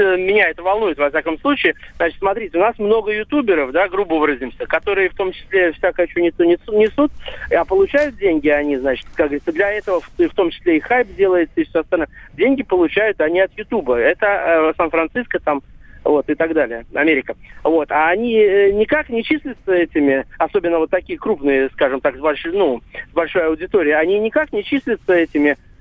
меня 0.00 0.48
это 0.48 0.62
волнует, 0.62 0.98
во 0.98 1.10
всяком 1.10 1.38
случае. 1.38 1.74
Значит, 1.96 2.18
смотрите, 2.18 2.58
у 2.58 2.60
нас 2.60 2.78
много 2.78 3.12
ютуберов, 3.12 3.72
да, 3.72 3.88
грубо 3.88 4.14
выразимся, 4.14 4.66
которые 4.66 5.08
в 5.08 5.14
том 5.14 5.32
числе 5.32 5.72
всякое 5.72 6.06
что 6.06 6.22
несут, 6.22 7.12
а 7.50 7.64
получают 7.64 8.16
деньги 8.16 8.48
они, 8.48 8.76
значит, 8.76 9.06
как 9.14 9.26
говорится, 9.26 9.52
для 9.52 9.70
этого 9.72 10.00
в 10.00 10.34
том 10.34 10.50
числе 10.50 10.76
и 10.76 10.80
хайп 10.80 11.14
делается, 11.16 11.60
и 11.60 11.64
все 11.64 11.80
остальное. 11.80 12.08
Деньги 12.34 12.62
получают 12.62 13.20
они 13.20 13.40
от 13.40 13.52
ютуба. 13.56 13.96
Это 13.96 14.26
э, 14.26 14.72
Сан-Франциско 14.76 15.38
там, 15.40 15.62
вот, 16.04 16.28
и 16.28 16.34
так 16.34 16.52
далее, 16.52 16.84
Америка. 16.94 17.34
Вот, 17.62 17.90
а 17.90 18.08
они 18.08 18.36
э, 18.36 18.72
никак 18.72 19.08
не 19.08 19.22
числятся 19.22 19.72
этими, 19.72 20.26
особенно 20.38 20.78
вот 20.78 20.90
такие 20.90 21.18
крупные, 21.18 21.70
скажем 21.70 22.00
так, 22.00 22.16
с 22.16 22.20
большой, 22.20 22.52
ну, 22.52 22.82
с 23.10 23.14
большой 23.14 23.46
аудиторией, 23.46 23.96
они 23.96 24.18
никак 24.18 24.52
не 24.52 24.64
числятся 24.64 25.14
этими 25.14 25.50
Э, 25.52 25.71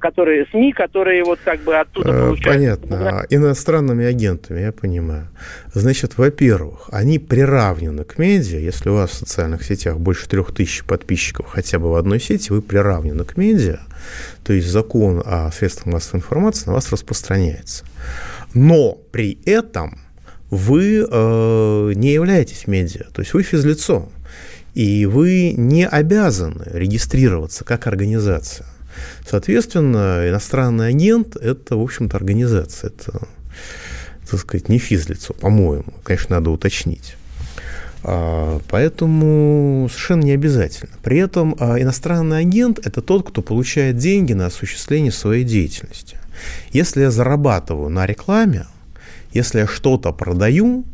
которые 0.00 0.46
СМИ, 0.46 0.72
которые 0.72 1.24
вот 1.24 1.38
как 1.44 1.60
бы 1.60 1.76
оттуда 1.76 2.10
э, 2.10 2.26
получают. 2.26 2.82
Понятно. 2.82 3.26
Иностранными 3.30 4.04
агентами, 4.04 4.60
я 4.60 4.72
понимаю. 4.72 5.28
Значит, 5.72 6.18
во-первых, 6.18 6.88
они 6.92 7.18
приравнены 7.18 8.04
к 8.04 8.18
медиа. 8.18 8.58
Если 8.58 8.88
у 8.88 8.94
вас 8.94 9.10
в 9.10 9.14
социальных 9.14 9.62
сетях 9.62 9.98
больше 9.98 10.28
трех 10.28 10.52
тысяч 10.52 10.84
подписчиков 10.84 11.46
хотя 11.46 11.78
бы 11.78 11.90
в 11.90 11.94
одной 11.94 12.20
сети, 12.20 12.52
вы 12.52 12.62
приравнены 12.62 13.24
к 13.24 13.36
медиа. 13.36 13.80
То 14.44 14.52
есть 14.52 14.68
закон 14.68 15.22
о 15.24 15.50
средствах 15.52 15.86
массовой 15.86 16.18
информации 16.18 16.66
на 16.66 16.72
вас 16.72 16.90
распространяется. 16.90 17.84
Но 18.54 18.98
при 19.12 19.38
этом 19.44 20.00
вы 20.50 21.06
э, 21.08 21.92
не 21.94 22.12
являетесь 22.12 22.66
медиа, 22.66 23.04
то 23.12 23.22
есть 23.22 23.34
вы 23.34 23.42
физлицо, 23.42 24.08
и 24.74 25.06
вы 25.06 25.52
не 25.56 25.86
обязаны 25.86 26.64
регистрироваться 26.72 27.64
как 27.64 27.86
организация. 27.86 28.66
Соответственно, 29.28 30.28
иностранный 30.28 30.88
агент– 30.88 31.36
это, 31.40 31.76
в 31.76 31.82
общем-то, 31.82 32.16
организация, 32.16 32.90
это, 32.90 33.26
так 34.28 34.40
сказать, 34.40 34.68
не 34.68 34.78
физлицо, 34.78 35.34
по-моему, 35.34 35.92
конечно, 36.02 36.36
надо 36.36 36.50
уточнить. 36.50 37.16
А, 38.02 38.60
поэтому 38.68 39.88
совершенно 39.90 40.22
не 40.22 40.32
обязательно. 40.32 40.92
При 41.02 41.18
этом 41.18 41.54
а, 41.58 41.80
иностранный 41.80 42.38
агент– 42.38 42.78
это 42.84 43.02
тот, 43.02 43.28
кто 43.28 43.42
получает 43.42 43.98
деньги 43.98 44.32
на 44.32 44.46
осуществление 44.46 45.12
своей 45.12 45.44
деятельности. 45.44 46.18
Если 46.72 47.02
я 47.02 47.10
зарабатываю 47.10 47.90
на 47.90 48.06
рекламе, 48.06 48.66
если 49.32 49.60
я 49.60 49.66
что-то 49.66 50.12
продаю, 50.12 50.84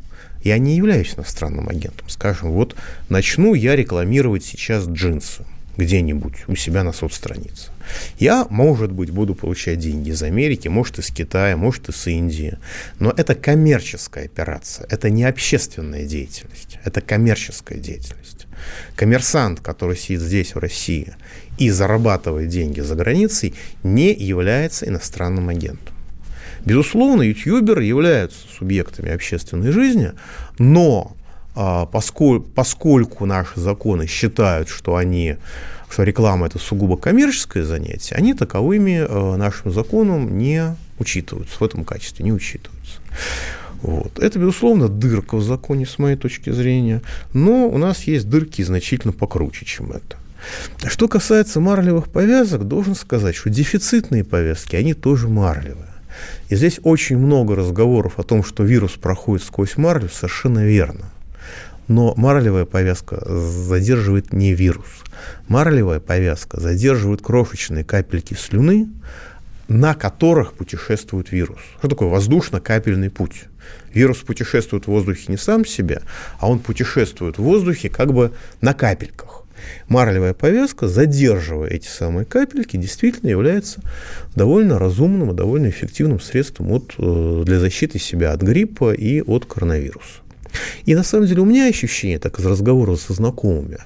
я 0.43 0.59
не 0.59 0.77
являюсь 0.77 1.15
иностранным 1.17 1.69
агентом. 1.69 2.09
Скажем, 2.09 2.53
вот 2.53 2.77
начну 3.09 3.55
я 3.55 3.77
рекламировать 3.77 4.45
сейчас 4.45 4.87
джинсы 4.87 5.45
где-нибудь 5.77 6.45
у 6.49 6.57
себя 6.57 6.85
на 6.85 6.93
соцстранице. 6.93 7.71
Я, 8.19 8.47
может 8.51 8.93
быть, 8.93 9.11
буду 9.11 9.35
получать 9.35 9.79
деньги 9.79 10.11
из 10.11 10.23
Америки, 10.23 10.69
может, 10.69 10.99
из 10.99 11.11
Китая, 11.11 11.57
может, 11.57 11.89
из 11.89 12.07
Индии. 12.07 12.59
Но 12.99 13.13
это 13.17 13.35
коммерческая 13.35 14.27
операция, 14.27 14.87
это 14.91 15.11
не 15.11 15.25
общественная 15.25 16.05
деятельность, 16.05 16.79
это 16.85 17.01
коммерческая 17.01 17.79
деятельность. 17.79 18.47
Коммерсант, 18.95 19.61
который 19.61 19.97
сидит 19.97 20.21
здесь, 20.21 20.55
в 20.55 20.59
России, 20.59 21.15
и 21.59 21.71
зарабатывает 21.71 22.49
деньги 22.49 22.81
за 22.81 22.95
границей, 22.95 23.55
не 23.83 24.13
является 24.13 24.87
иностранным 24.87 25.49
агентом. 25.49 25.95
Безусловно, 26.65 27.23
ютуберы 27.23 27.85
являются 27.85 28.39
субъектами 28.49 29.13
общественной 29.13 29.71
жизни, 29.71 30.13
но 30.59 31.16
поскольку, 31.91 32.47
поскольку 32.55 33.27
наши 33.27 33.59
законы 33.59 34.07
считают, 34.07 34.69
что 34.69 34.97
они 34.97 35.37
что 35.89 36.03
реклама 36.03 36.47
это 36.47 36.59
сугубо 36.59 36.97
коммерческое 36.97 37.65
занятие, 37.65 38.17
они 38.17 38.35
таковыми 38.35 39.07
э, 39.09 39.37
нашим 39.37 39.73
законом 39.73 40.37
не 40.37 40.77
учитываются, 40.99 41.57
в 41.59 41.63
этом 41.63 41.85
качестве 41.85 42.25
не 42.25 42.33
учитываются. 42.33 43.01
Вот. 43.83 44.19
Это, 44.19 44.39
безусловно, 44.39 44.89
дырка 44.89 45.37
в 45.37 45.43
законе, 45.43 45.87
с 45.87 45.99
моей 45.99 46.17
точки 46.17 46.51
зрения, 46.51 47.03
но 47.33 47.69
у 47.69 47.79
нас 47.79 48.03
есть 48.05 48.29
дырки 48.29 48.63
значительно 48.63 49.13
покруче, 49.13 49.65
чем 49.65 49.93
это. 49.93 50.17
Что 50.87 51.09
касается 51.09 51.61
марлевых 51.61 52.09
повязок, 52.09 52.65
должен 52.65 52.95
сказать, 52.95 53.35
что 53.35 53.51
дефицитные 53.51 54.25
повязки, 54.25 54.77
они 54.77 54.95
тоже 54.95 55.29
марлевые. 55.29 55.93
И 56.49 56.57
здесь 56.57 56.81
очень 56.83 57.19
много 57.19 57.55
разговоров 57.55 58.19
о 58.19 58.23
том, 58.23 58.43
что 58.43 58.65
вирус 58.65 58.93
проходит 58.93 59.47
сквозь 59.47 59.77
марлю, 59.77 60.09
совершенно 60.09 60.65
верно. 60.65 61.11
Но 61.89 62.15
марлевая 62.17 62.65
повязка 62.65 63.23
задерживает 63.29 64.33
не 64.33 64.55
вирус. 64.55 64.87
Марлевая 65.49 66.01
повязка 66.01 66.61
задерживает 66.61 67.23
крошечные 67.23 67.85
капельки 67.85 68.35
слюны, 68.35 68.89
на 69.69 69.95
которых 69.95 70.55
путешествует 70.55 71.33
вирус. 71.33 71.61
Что 71.79 71.89
такое 71.89 72.09
воздушно-капельный 72.09 73.11
путь? 73.11 73.45
Вирус 73.93 74.19
путешествует 74.19 74.85
в 74.85 74.89
воздухе 74.89 75.25
не 75.29 75.37
сам 75.37 75.65
себе, 75.65 76.03
а 76.39 76.49
он 76.49 76.59
путешествует 76.59 77.39
в 77.39 77.43
воздухе 77.43 77.89
как 77.89 78.13
бы 78.13 78.33
на 78.61 78.75
капельках. 78.75 79.43
Марлевая 79.89 80.35
повязка, 80.35 80.87
задерживая 80.87 81.71
эти 81.71 81.89
самые 81.89 82.25
капельки, 82.25 82.77
действительно 82.77 83.31
является 83.31 83.81
довольно 84.35 84.79
разумным 84.79 85.33
и 85.33 85.35
довольно 85.35 85.71
эффективным 85.71 86.21
средством 86.21 86.71
от, 86.73 86.95
э, 86.99 87.43
для 87.45 87.59
защиты 87.59 87.99
себя 87.99 88.33
от 88.33 88.43
гриппа 88.43 88.93
и 88.93 89.23
от 89.23 89.47
коронавируса. 89.47 90.21
И 90.85 90.95
на 90.95 91.03
самом 91.03 91.27
деле 91.27 91.43
у 91.43 91.45
меня 91.45 91.67
ощущение, 91.67 92.19
так 92.19 92.39
из 92.39 92.47
разговора 92.47 92.97
со 92.97 93.13
знакомыми, 93.13 93.79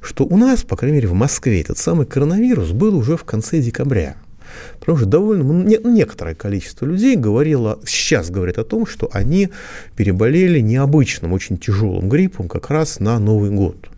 что 0.00 0.24
у 0.24 0.36
нас, 0.36 0.62
по 0.62 0.76
крайней 0.76 0.96
мере 0.96 1.08
в 1.08 1.14
Москве, 1.14 1.60
этот 1.60 1.78
самый 1.78 2.06
коронавирус 2.06 2.70
был 2.70 2.96
уже 2.96 3.16
в 3.16 3.24
конце 3.24 3.60
декабря. 3.60 4.16
Потому 4.80 4.98
что 4.98 5.06
довольно 5.06 5.44
ну, 5.44 5.92
некоторое 5.92 6.34
количество 6.34 6.86
людей 6.86 7.16
говорило, 7.16 7.78
сейчас 7.86 8.30
говорят 8.30 8.58
о 8.58 8.64
том, 8.64 8.86
что 8.86 9.08
они 9.12 9.50
переболели 9.96 10.60
необычным, 10.60 11.32
очень 11.32 11.58
тяжелым 11.58 12.08
гриппом 12.08 12.48
как 12.48 12.70
раз 12.70 13.00
на 13.00 13.18
Новый 13.18 13.50
год. 13.50 13.88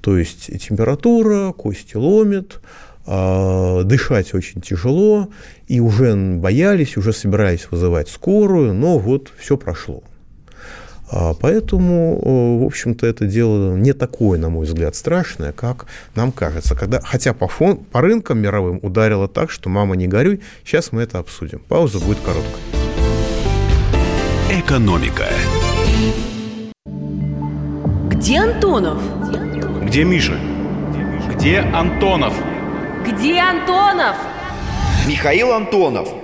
То 0.00 0.18
есть 0.18 0.50
температура, 0.60 1.52
кости 1.52 1.96
ломит, 1.96 2.60
а, 3.06 3.82
дышать 3.84 4.34
очень 4.34 4.60
тяжело, 4.60 5.28
и 5.68 5.80
уже 5.80 6.14
боялись, 6.14 6.96
уже 6.96 7.12
собирались 7.12 7.68
вызывать 7.70 8.08
скорую, 8.08 8.74
но 8.74 8.98
вот 8.98 9.32
все 9.38 9.56
прошло. 9.56 10.02
А, 11.16 11.32
поэтому, 11.32 12.20
э, 12.24 12.62
в 12.64 12.66
общем-то, 12.66 13.06
это 13.06 13.26
дело 13.26 13.76
не 13.76 13.92
такое, 13.92 14.36
на 14.36 14.48
мой 14.48 14.66
взгляд, 14.66 14.96
страшное, 14.96 15.52
как 15.52 15.86
нам 16.16 16.32
кажется. 16.32 16.74
Когда, 16.74 17.00
хотя 17.00 17.32
по, 17.32 17.46
фон, 17.46 17.76
по 17.76 18.00
рынкам 18.00 18.38
мировым 18.40 18.80
ударило 18.82 19.28
так, 19.28 19.52
что 19.52 19.68
«мама, 19.68 19.94
не 19.94 20.08
горюй», 20.08 20.40
сейчас 20.64 20.90
мы 20.90 21.02
это 21.02 21.20
обсудим. 21.20 21.60
Пауза 21.68 22.00
будет 22.00 22.18
короткая. 22.18 22.64
Экономика. 24.50 25.26
Где 28.10 28.38
Антонов? 28.40 29.00
Где 29.84 30.02
Миша? 30.02 30.36
Где 31.32 31.60
Антонов? 31.60 32.34
Где 33.06 33.38
Антонов? 33.38 34.16
Михаил 35.06 35.52
Антонов– 35.52 36.08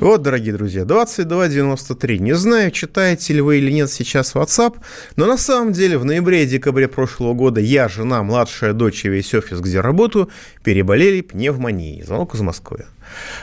Вот, 0.00 0.22
дорогие 0.22 0.54
друзья, 0.54 0.86
2293. 0.86 2.20
Не 2.20 2.34
знаю, 2.34 2.70
читаете 2.70 3.34
ли 3.34 3.42
вы 3.42 3.58
или 3.58 3.70
нет 3.70 3.90
сейчас 3.90 4.34
WhatsApp, 4.34 4.78
но 5.16 5.26
на 5.26 5.36
самом 5.36 5.74
деле 5.74 5.98
в 5.98 6.06
ноябре 6.06 6.44
и 6.44 6.46
декабре 6.46 6.88
прошлого 6.88 7.34
года 7.34 7.60
я, 7.60 7.86
жена, 7.86 8.22
младшая 8.22 8.72
дочь 8.72 9.04
и 9.04 9.10
весь 9.10 9.34
офис, 9.34 9.60
где 9.60 9.80
работаю, 9.80 10.30
переболели 10.64 11.20
пневмонией. 11.20 12.02
Звонок 12.02 12.34
из 12.34 12.40
Москвы. 12.40 12.86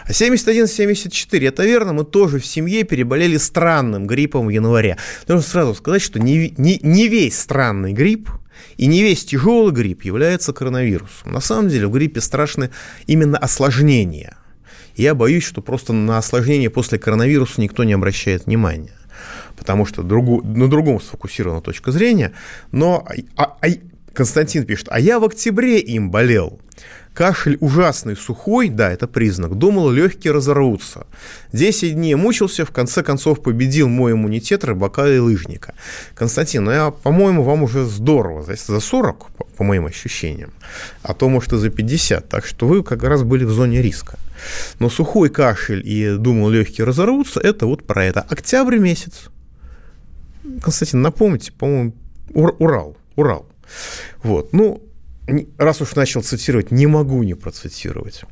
А 0.05 0.09
71-74, 0.09 1.47
это 1.47 1.63
верно, 1.63 1.93
мы 1.93 2.03
тоже 2.05 2.39
в 2.39 2.45
семье 2.45 2.83
переболели 2.83 3.37
странным 3.37 4.07
гриппом 4.07 4.47
в 4.47 4.49
январе. 4.49 4.97
Нужно 5.27 5.43
сразу 5.43 5.75
сказать, 5.75 6.01
что 6.01 6.19
не, 6.19 6.55
не, 6.57 6.79
не 6.81 7.07
весь 7.07 7.39
странный 7.39 7.93
грипп 7.93 8.31
и 8.77 8.87
не 8.87 9.03
весь 9.03 9.25
тяжелый 9.25 9.71
грипп 9.73 10.05
является 10.05 10.53
коронавирусом. 10.53 11.33
На 11.33 11.39
самом 11.39 11.69
деле 11.69 11.85
в 11.85 11.91
гриппе 11.91 12.19
страшны 12.19 12.71
именно 13.05 13.37
осложнения– 13.37 14.37
я 14.97 15.15
боюсь, 15.15 15.43
что 15.43 15.61
просто 15.61 15.93
на 15.93 16.17
осложнение 16.17 16.69
после 16.69 16.97
коронавируса 16.99 17.61
никто 17.61 17.83
не 17.83 17.93
обращает 17.93 18.45
внимания 18.45 18.91
потому 19.57 19.85
что 19.85 20.03
другу, 20.03 20.41
на 20.43 20.69
другом 20.69 21.01
сфокусирована 21.01 21.61
точка 21.61 21.91
зрения. 21.91 22.33
Но 22.71 23.05
а, 23.35 23.57
а, 23.61 23.67
Константин 24.13 24.65
пишет, 24.65 24.87
а 24.89 24.99
я 24.99 25.19
в 25.19 25.25
октябре 25.25 25.79
им 25.79 26.09
болел. 26.09 26.59
Кашель 27.17 27.57
ужасный, 27.61 28.15
сухой, 28.15 28.69
да, 28.69 28.91
это 28.91 29.07
признак. 29.07 29.55
Думал, 29.55 29.89
легкие 29.89 30.33
разорвутся. 30.33 31.07
Десять 31.51 31.95
дней 31.95 32.13
мучился, 32.13 32.63
в 32.63 32.69
конце 32.69 33.01
концов 33.01 33.41
победил 33.41 33.87
мой 33.87 34.11
иммунитет 34.11 34.63
рыбака 34.63 35.07
и 35.07 35.17
лыжника. 35.17 35.73
Константин, 36.13 36.65
ну 36.65 36.71
я, 36.71 36.91
по-моему, 36.91 37.41
вам 37.41 37.63
уже 37.63 37.85
здорово, 37.85 38.43
за 38.43 38.79
40, 38.79 39.31
по, 39.31 39.45
по 39.45 39.63
моим 39.63 39.87
ощущениям, 39.87 40.51
а 41.01 41.15
то, 41.15 41.27
может, 41.27 41.53
и 41.53 41.57
за 41.57 41.71
50. 41.71 42.29
Так 42.29 42.45
что 42.45 42.67
вы 42.67 42.83
как 42.83 43.01
раз 43.01 43.23
были 43.23 43.45
в 43.45 43.49
зоне 43.49 43.81
риска. 43.81 44.19
Но 44.77 44.87
сухой 44.87 45.29
кашель 45.29 45.81
и 45.83 46.17
думал, 46.17 46.49
легкие 46.49 46.85
разорвутся, 46.85 47.39
это 47.39 47.65
вот 47.65 47.87
про 47.87 48.05
это. 48.05 48.27
Октябрь 48.29 48.77
месяц. 48.77 49.29
Константин, 50.61 51.01
напомните, 51.01 51.51
по-моему, 51.51 51.95
Урал. 52.35 52.95
Урал. 53.15 53.47
Вот. 54.21 54.53
Ну, 54.53 54.83
раз 55.57 55.81
уж 55.81 55.95
начал 55.95 56.23
цитировать, 56.23 56.71
не 56.71 56.87
могу 56.87 57.23
не 57.23 57.33
процитировать. 57.33 58.23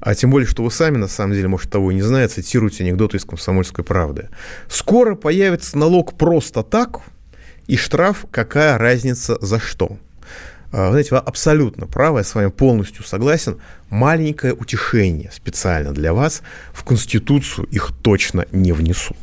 А 0.00 0.14
тем 0.14 0.30
более, 0.30 0.46
что 0.46 0.62
вы 0.62 0.70
сами, 0.70 0.98
на 0.98 1.08
самом 1.08 1.34
деле, 1.34 1.48
может, 1.48 1.70
того 1.70 1.90
и 1.90 1.94
не 1.94 2.02
знаете, 2.02 2.34
цитируете 2.34 2.84
анекдоты 2.84 3.16
из 3.16 3.24
«Комсомольской 3.24 3.84
правды». 3.84 4.28
«Скоро 4.68 5.14
появится 5.14 5.78
налог 5.78 6.16
просто 6.16 6.62
так, 6.62 7.00
и 7.66 7.76
штраф 7.76 8.26
какая 8.30 8.78
разница 8.78 9.38
за 9.40 9.58
что». 9.58 9.98
А, 10.72 10.90
знаете, 10.90 11.10
вы 11.12 11.18
абсолютно 11.18 11.86
правы, 11.86 12.20
я 12.20 12.24
с 12.24 12.34
вами 12.34 12.50
полностью 12.50 13.04
согласен. 13.04 13.58
Маленькое 13.88 14.52
утешение 14.52 15.30
специально 15.32 15.92
для 15.92 16.12
вас 16.12 16.42
в 16.72 16.84
Конституцию 16.84 17.66
их 17.68 17.92
точно 18.02 18.44
не 18.52 18.72
внесут. 18.72 19.16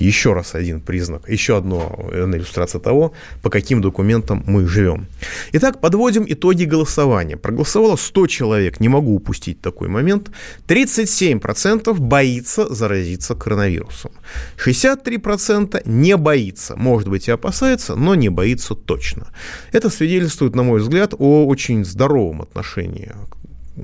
Еще 0.00 0.32
раз 0.32 0.54
один 0.54 0.80
признак, 0.80 1.28
еще 1.28 1.58
одна 1.58 1.76
иллюстрация 2.10 2.80
того, 2.80 3.12
по 3.42 3.50
каким 3.50 3.82
документам 3.82 4.42
мы 4.46 4.66
живем. 4.66 5.06
Итак, 5.52 5.80
подводим 5.80 6.24
итоги 6.26 6.64
голосования. 6.64 7.36
Проголосовало 7.36 7.96
100 7.96 8.26
человек, 8.26 8.80
не 8.80 8.88
могу 8.88 9.14
упустить 9.14 9.60
такой 9.60 9.88
момент. 9.88 10.30
37% 10.66 11.92
боится 12.00 12.74
заразиться 12.74 13.34
коронавирусом. 13.34 14.12
63% 14.56 15.82
не 15.84 16.16
боится, 16.16 16.76
может 16.76 17.08
быть 17.08 17.28
и 17.28 17.32
опасается, 17.32 17.94
но 17.94 18.14
не 18.14 18.30
боится 18.30 18.74
точно. 18.74 19.26
Это 19.70 19.90
свидетельствует, 19.90 20.54
на 20.54 20.62
мой 20.62 20.80
взгляд, 20.80 21.12
о 21.18 21.46
очень 21.46 21.84
здоровом 21.84 22.40
отношении 22.40 23.12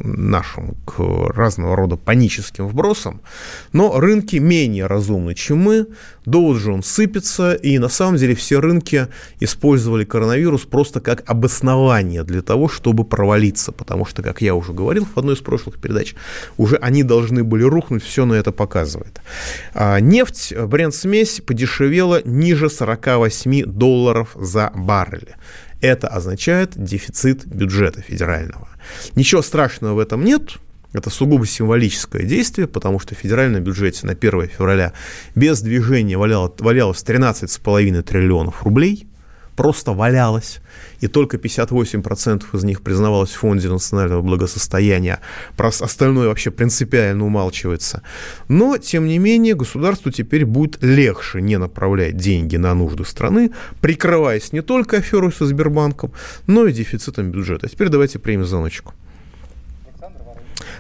нашим 0.05 0.75
к 0.85 0.99
разного 0.99 1.77
рода 1.77 1.97
паническим 1.97 2.69
вбросам, 2.69 3.21
но 3.73 3.99
рынки 3.99 4.37
менее 4.37 4.87
разумны, 4.87 5.35
чем 5.35 5.59
мы, 5.59 5.87
Jones 6.27 6.83
сыпется, 6.83 7.55
и 7.55 7.79
на 7.79 7.89
самом 7.89 8.17
деле 8.17 8.35
все 8.35 8.61
рынки 8.61 9.09
использовали 9.41 10.05
коронавирус 10.05 10.63
просто 10.63 11.01
как 11.01 11.23
обоснование 11.27 12.25
для 12.25 12.43
того, 12.43 12.69
чтобы 12.69 13.05
провалиться, 13.05 13.73
потому 13.73 14.05
что, 14.05 14.23
как 14.23 14.43
я 14.43 14.55
уже 14.55 14.73
говорил 14.73 15.07
в 15.07 15.19
одной 15.19 15.35
из 15.35 15.41
прошлых 15.41 15.81
передач, 15.81 16.15
уже 16.57 16.77
они 16.77 17.03
должны 17.03 17.45
были 17.45 17.63
рухнуть, 17.63 18.03
все 18.03 18.25
на 18.25 18.35
это 18.35 18.53
показывает. 18.53 19.21
А 19.75 20.01
нефть, 20.01 20.55
бренд-смесь 20.57 21.41
подешевела 21.41 22.23
ниже 22.25 22.71
48 22.71 23.65
долларов 23.65 24.31
за 24.35 24.73
баррель. 24.75 25.35
Это 25.81 26.09
означает 26.09 26.73
дефицит 26.75 27.47
бюджета 27.47 28.01
федерального. 28.01 28.69
Ничего 29.15 29.43
страшного 29.43 29.95
в 29.95 29.99
этом 29.99 30.25
нет, 30.25 30.59
это 30.93 31.11
сугубо 31.11 31.47
символическое 31.47 32.23
действие, 32.23 32.67
потому 32.67 32.99
что 32.99 33.15
в 33.15 33.19
федеральном 33.19 33.63
бюджете 33.63 34.07
на 34.07 34.13
1 34.13 34.49
февраля 34.49 34.93
без 35.35 35.61
движения 35.61 36.17
валялось, 36.17 36.53
валялось 36.59 37.03
13,5 37.03 38.03
триллионов 38.03 38.63
рублей– 38.63 39.07
просто 39.57 39.93
валялась, 39.93 40.61
и 41.01 41.09
только 41.09 41.39
58% 41.39 42.45
из 42.53 42.65
них 42.65 42.83
признавалось 42.83 43.31
в 43.31 43.39
Фонде 43.39 43.69
национального 43.69 44.23
благосостояния, 44.23 45.21
про 45.57 45.69
остальное 45.69 46.29
вообще 46.29 46.51
принципиально 46.51 47.25
умалчивается. 47.25 48.03
Но, 48.49 48.79
тем 48.79 49.07
не 49.07 49.19
менее, 49.19 49.55
государству 49.55 50.11
теперь 50.11 50.45
будет 50.45 50.83
легче 50.83 51.41
не 51.41 51.57
направлять 51.59 52.17
деньги 52.17 52.57
на 52.57 52.75
нужды 52.75 53.05
страны, 53.05 53.51
прикрываясь 53.81 54.53
не 54.53 54.61
только 54.61 54.99
аферой 54.99 55.33
со 55.33 55.47
Сбербанком, 55.47 56.13
но 56.47 56.67
и 56.67 56.73
дефицитом 56.73 57.31
бюджета. 57.31 57.67
А 57.67 57.69
теперь 57.69 57.89
давайте 57.89 58.19
примем 58.19 58.45
звоночку. 58.45 58.93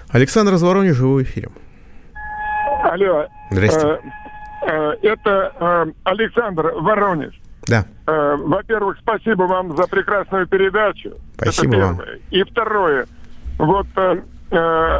Александр 0.08 0.54
из 0.54 0.62
Воронежа, 0.62 1.04
в 1.04 1.22
эфире. 1.22 1.48
Алло. 2.82 3.26
Здрасте. 3.50 3.86
Э, 3.86 3.98
э, 4.66 4.92
это 5.02 5.52
э, 5.58 5.92
Александр 6.04 6.72
Воронеж. 6.74 7.34
Да. 7.66 7.84
Во-первых, 8.06 8.98
спасибо 9.00 9.44
вам 9.44 9.76
за 9.76 9.86
прекрасную 9.88 10.46
передачу. 10.46 11.14
Спасибо 11.34 11.76
Это 11.76 11.86
вам. 11.86 12.00
И 12.30 12.42
второе. 12.44 13.06
вот 13.58 13.86
э, 13.96 14.22
э, 14.50 14.56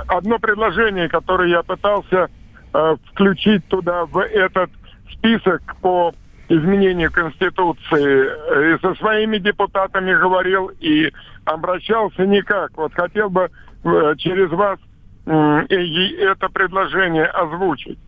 одно 0.08 0.38
предложение, 0.38 1.08
которое 1.08 1.48
я 1.50 1.62
пытался 1.62 2.28
э, 2.72 2.96
включить 3.10 3.66
туда 3.68 4.06
в 4.06 4.18
этот 4.18 4.70
список 5.12 5.62
по 5.80 6.14
изменению 6.48 7.10
Конституции, 7.10 8.28
э, 8.28 8.74
и 8.74 8.80
со 8.80 8.94
своими 8.94 9.38
депутатами 9.38 10.14
говорил, 10.14 10.70
и 10.80 11.12
обращался 11.44 12.24
никак. 12.24 12.76
Вот 12.76 12.94
хотел 12.94 13.30
бы 13.30 13.50
э, 13.84 14.14
через 14.18 14.50
вас 14.50 14.78
э, 15.26 15.30
это 15.30 16.48
предложение 16.48 17.26
озвучить. 17.26 17.98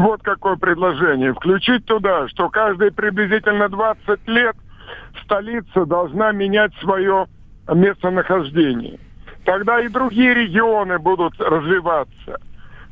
Вот 0.00 0.22
какое 0.22 0.56
предложение. 0.56 1.34
Включить 1.34 1.84
туда, 1.84 2.26
что 2.28 2.48
каждые 2.48 2.90
приблизительно 2.90 3.68
20 3.68 4.28
лет 4.28 4.56
столица 5.22 5.84
должна 5.84 6.32
менять 6.32 6.72
свое 6.80 7.26
местонахождение. 7.68 8.98
Тогда 9.44 9.80
и 9.80 9.88
другие 9.88 10.32
регионы 10.32 10.98
будут 10.98 11.38
развиваться. 11.38 12.40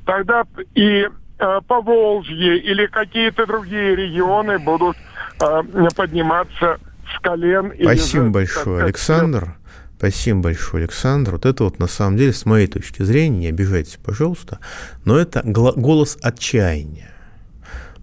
Тогда 0.05 0.45
и 0.75 1.09
э, 1.39 1.61
Поволжье 1.67 2.59
или 2.59 2.85
какие-то 2.87 3.47
другие 3.47 3.97
регионы 3.97 4.59
будут 4.59 4.97
э, 5.41 5.63
подниматься 5.97 6.79
с 7.15 7.21
колен. 7.21 7.73
Спасибо 7.81 8.25
или, 8.25 8.33
большое, 8.33 8.85
Александр. 8.85 9.55
Спасибо 9.99 10.43
большое, 10.43 10.85
Александр. 10.85 11.33
Вот 11.33 11.45
это 11.45 11.65
вот 11.65 11.81
на 11.81 11.89
самом 11.89 12.17
деле, 12.17 12.33
с 12.33 12.47
моей 12.47 12.69
точки 12.69 13.03
зрения, 13.03 13.37
не 13.37 13.47
обижайтесь, 13.49 13.99
пожалуйста, 14.01 14.61
но 15.05 15.19
это 15.19 15.43
голос 15.45 16.17
отчаяния. 16.23 17.11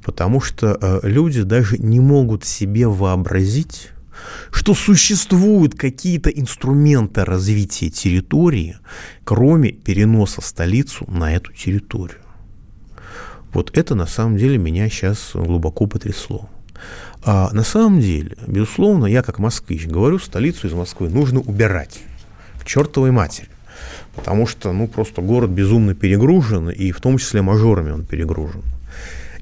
Потому 0.04 0.42
что 0.42 0.78
э, 0.80 1.00
люди 1.04 1.44
даже 1.44 1.78
не 1.78 2.02
могут 2.02 2.44
себе 2.44 2.90
вообразить, 2.90 3.92
что 4.52 4.74
существуют 4.74 5.76
какие-то 5.76 6.30
инструменты 6.30 7.24
развития 7.24 7.90
территории, 7.90 8.78
кроме 9.24 9.72
переноса 9.72 10.42
столицу 10.42 11.06
на 11.10 11.34
эту 11.34 11.54
территорию. 11.54 12.20
Вот 13.54 13.76
это 13.78 13.96
на 13.96 14.06
самом 14.06 14.36
деле 14.36 14.58
меня 14.58 14.90
сейчас 14.90 15.32
глубоко 15.34 15.88
потрясло. 15.88 16.50
А 17.28 17.50
на 17.54 17.64
самом 17.64 18.02
деле, 18.02 18.38
безусловно, 18.46 19.08
я 19.08 19.24
как 19.24 19.40
москвич 19.40 19.88
говорю, 19.88 20.20
столицу 20.20 20.68
из 20.68 20.74
Москвы 20.74 21.10
нужно 21.10 21.40
убирать 21.40 22.00
к 22.62 22.66
чертовой 22.66 23.10
матери. 23.10 23.50
Потому 24.16 24.46
что, 24.46 24.72
ну, 24.72 24.88
просто 24.88 25.24
город 25.24 25.50
безумно 25.50 25.96
перегружен, 25.96 26.70
и 26.70 26.92
в 26.92 27.02
том 27.02 27.18
числе 27.18 27.42
мажорами 27.42 27.92
он 27.92 28.06
перегружен. 28.06 28.62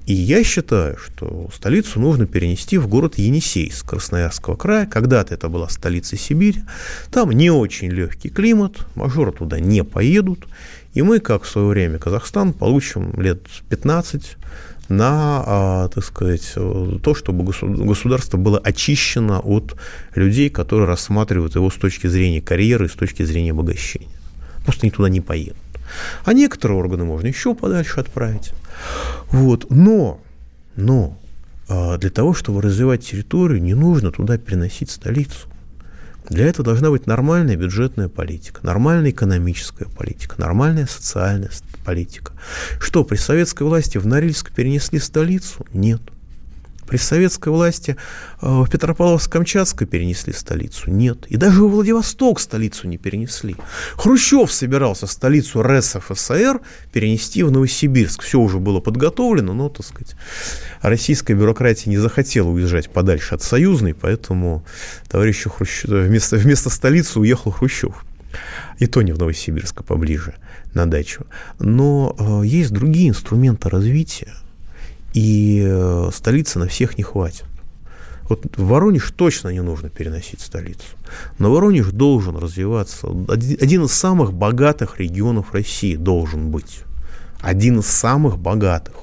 И 0.06 0.14
я 0.14 0.44
считаю, 0.44 0.98
что 0.98 1.50
столицу 1.54 2.00
нужно 2.00 2.26
перенести 2.26 2.78
в 2.78 2.88
город 2.88 3.18
Енисейск 3.18 3.90
Красноярского 3.90 4.58
края. 4.58 4.86
Когда-то 4.86 5.34
это 5.34 5.48
была 5.48 5.70
столица 5.70 6.18
Сибири. 6.18 6.64
Там 7.10 7.32
не 7.32 7.50
очень 7.50 7.90
легкий 7.90 8.30
климат, 8.30 8.86
мажоры 8.96 9.32
туда 9.32 9.62
не 9.62 9.84
поедут. 9.84 10.48
И 10.94 11.02
мы, 11.02 11.20
как 11.20 11.44
в 11.44 11.50
свое 11.50 11.68
время 11.68 12.00
Казахстан, 12.00 12.52
получим 12.52 13.14
лет 13.20 13.44
15 13.70 14.38
на, 14.90 15.44
а, 15.46 15.88
так 15.88 16.04
сказать, 16.04 16.52
то, 16.54 17.16
чтобы 17.16 17.46
государство 17.46 18.38
было 18.38 18.60
очищено 18.60 19.40
от 19.40 19.76
людей, 20.16 20.50
которые 20.50 20.88
рассматривают 20.88 21.56
его 21.56 21.70
с 21.70 21.76
точки 21.76 22.08
зрения 22.08 22.42
карьеры, 22.42 22.90
с 22.90 22.94
точки 22.94 23.24
зрения 23.24 23.52
обогащения. 23.52 24.10
Просто 24.66 24.84
они 24.84 24.92
туда 24.92 25.08
не 25.08 25.22
поедут. 25.22 25.63
А 26.26 26.34
некоторые 26.34 26.78
органы 26.78 27.04
можно 27.06 27.28
еще 27.28 27.56
подальше 27.56 28.00
отправить. 28.00 28.54
Вот. 29.32 29.70
Но, 29.70 30.20
но 30.76 31.18
а, 31.68 31.98
для 31.98 32.10
того, 32.10 32.34
чтобы 32.34 32.62
развивать 32.62 33.06
территорию, 33.06 33.62
не 33.62 33.74
нужно 33.74 34.12
туда 34.12 34.38
переносить 34.38 34.92
столицу. 34.92 35.48
Для 36.30 36.46
этого 36.46 36.64
должна 36.64 36.90
быть 36.90 37.06
нормальная 37.06 37.58
бюджетная 37.58 38.08
политика, 38.08 38.62
нормальная 38.64 39.12
экономическая 39.12 39.86
политика, 39.86 40.40
нормальная 40.40 40.88
социальная 40.88 41.50
политика. 41.84 42.32
Что, 42.80 43.04
при 43.04 43.18
советской 43.18 43.64
власти 43.64 43.98
в 43.98 44.08
Норильск 44.08 44.52
перенесли 44.52 45.00
столицу? 45.00 45.66
Нет. 45.74 46.02
При 46.94 47.00
советской 47.00 47.50
власти 47.50 47.98
э, 48.40 48.46
в 48.46 48.70
Петропавловск-Камчатской 48.70 49.88
перенесли 49.88 50.32
столицу? 50.32 50.92
Нет. 50.92 51.26
И 51.26 51.38
даже 51.38 51.64
в 51.64 51.70
Владивосток 51.72 52.40
столицу 52.40 52.88
не 52.88 53.00
перенесли. 53.00 53.56
Хрущев 53.96 54.54
собирался 54.54 55.08
столицу 55.08 55.64
РСФСР 55.64 56.62
перенести 56.92 57.42
в 57.42 57.50
Новосибирск. 57.50 58.22
Все 58.22 58.40
уже 58.40 58.60
было 58.60 58.80
подготовлено, 58.80 59.54
но, 59.54 59.70
так 59.70 59.88
сказать, 59.88 60.16
российская 60.84 61.34
бюрократия 61.34 61.90
не 61.90 61.98
захотела 61.98 62.50
уезжать 62.50 62.92
подальше 62.92 63.34
от 63.34 63.42
союзной, 63.42 63.96
поэтому 63.96 64.64
товарищу 65.10 65.50
Хрущев, 65.50 65.90
вместо, 65.90 66.36
вместо 66.36 66.70
столицы 66.70 67.20
уехал 67.20 67.50
Хрущев. 67.50 68.06
И 68.78 68.86
то 68.86 69.02
не 69.02 69.14
в 69.14 69.18
Новосибирск, 69.18 69.80
а 69.80 69.84
поближе, 69.84 70.36
на 70.76 70.86
дачу. 70.86 71.26
Но 71.58 72.16
э, 72.20 72.46
есть 72.46 72.72
другие 72.72 73.10
инструменты 73.10 73.70
развития, 73.70 74.32
и 75.14 75.64
э, 75.66 76.10
столицы 76.14 76.60
на 76.60 76.68
всех 76.68 76.98
не 76.98 77.04
хватит. 77.04 77.46
Вот 78.30 78.58
в 78.58 78.68
Воронеж 78.68 79.12
точно 79.16 79.50
не 79.50 79.62
нужно 79.62 79.90
переносить 79.90 80.42
столицу. 80.42 80.86
Но 81.40 81.52
Воронеж 81.52 81.88
должен 81.88 82.38
развиваться. 82.38 83.08
Один 83.28 83.84
из 83.84 83.92
самых 83.92 84.34
богатых 84.34 85.00
регионов 85.00 85.54
России 85.54 85.96
должен 85.96 86.50
быть. 86.50 86.80
Один 87.42 87.80
из 87.80 87.88
самых 87.88 88.40
богатых. 88.40 88.96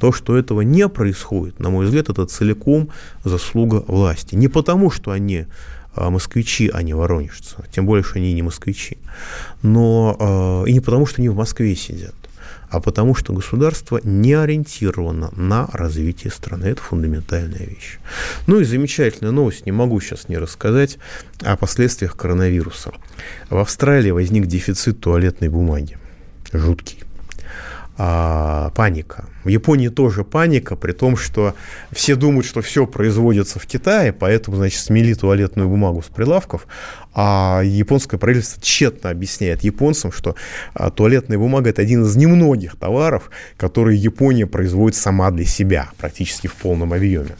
То, 0.00 0.12
что 0.12 0.36
этого 0.36 0.60
не 0.60 0.88
происходит, 0.88 1.58
на 1.58 1.70
мой 1.70 1.86
взгляд, 1.86 2.10
это 2.10 2.26
целиком 2.26 2.90
заслуга 3.24 3.82
власти. 3.86 4.34
Не 4.34 4.48
потому, 4.48 4.90
что 4.90 5.10
они 5.10 5.46
а, 5.94 6.10
москвичи, 6.10 6.68
а 6.68 6.82
не 6.82 6.92
воронежцы. 6.92 7.56
Тем 7.72 7.86
более, 7.86 8.04
что 8.04 8.18
они 8.18 8.34
не 8.34 8.42
москвичи. 8.42 8.98
Но 9.62 10.64
э, 10.66 10.68
и 10.68 10.72
не 10.74 10.80
потому, 10.80 11.06
что 11.06 11.22
они 11.22 11.30
в 11.30 11.36
Москве 11.36 11.74
сидят 11.76 12.14
а 12.76 12.80
потому 12.80 13.14
что 13.14 13.32
государство 13.32 13.98
не 14.04 14.34
ориентировано 14.34 15.30
на 15.34 15.66
развитие 15.72 16.30
страны. 16.30 16.66
Это 16.66 16.82
фундаментальная 16.82 17.64
вещь. 17.64 17.98
Ну 18.46 18.60
и 18.60 18.64
замечательная 18.64 19.32
новость, 19.32 19.64
не 19.64 19.72
могу 19.72 19.98
сейчас 20.00 20.28
не 20.28 20.36
рассказать 20.36 20.98
о 21.40 21.56
последствиях 21.56 22.16
коронавируса. 22.16 22.92
В 23.48 23.56
Австралии 23.56 24.10
возник 24.10 24.44
дефицит 24.44 25.00
туалетной 25.00 25.48
бумаги. 25.48 25.96
Жуткий 26.52 27.05
а, 27.98 28.70
паника. 28.74 29.26
В 29.44 29.48
Японии 29.48 29.88
тоже 29.88 30.24
паника, 30.24 30.76
при 30.76 30.92
том, 30.92 31.16
что 31.16 31.54
все 31.92 32.16
думают, 32.16 32.46
что 32.46 32.60
все 32.60 32.86
производится 32.86 33.58
в 33.58 33.66
Китае, 33.66 34.12
поэтому, 34.12 34.56
значит, 34.56 34.80
смели 34.80 35.14
туалетную 35.14 35.68
бумагу 35.68 36.02
с 36.02 36.06
прилавков, 36.06 36.66
а 37.14 37.62
японское 37.64 38.18
правительство 38.18 38.60
тщетно 38.60 39.10
объясняет 39.10 39.64
японцам, 39.64 40.12
что 40.12 40.34
а, 40.74 40.90
туалетная 40.90 41.38
бумага– 41.38 41.70
это 41.70 41.80
один 41.80 42.04
из 42.04 42.16
немногих 42.16 42.76
товаров, 42.76 43.30
которые 43.56 43.98
Япония 43.98 44.46
производит 44.46 44.96
сама 44.96 45.30
для 45.30 45.46
себя, 45.46 45.90
практически 45.96 46.48
в 46.48 46.54
полном 46.54 46.92
объеме. 46.92 47.36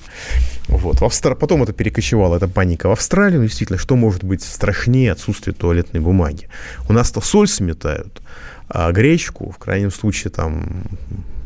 Вот. 0.68 1.00
В 1.00 1.04
Австр... 1.04 1.34
Потом 1.34 1.62
это 1.62 1.72
перекочевало, 1.72 2.36
эта 2.36 2.48
паника 2.48 2.88
в 2.88 2.92
Австралию. 2.92 3.42
Действительно, 3.42 3.78
что 3.78 3.96
может 3.96 4.24
быть 4.24 4.42
страшнее 4.42 5.12
отсутствия 5.12 5.52
туалетной 5.52 6.00
бумаги? 6.00 6.48
У 6.88 6.92
нас-то 6.92 7.20
соль 7.20 7.48
сметают, 7.48 8.22
гречку, 8.68 9.50
в 9.50 9.58
крайнем 9.58 9.90
случае 9.90 10.30
там 10.30 10.84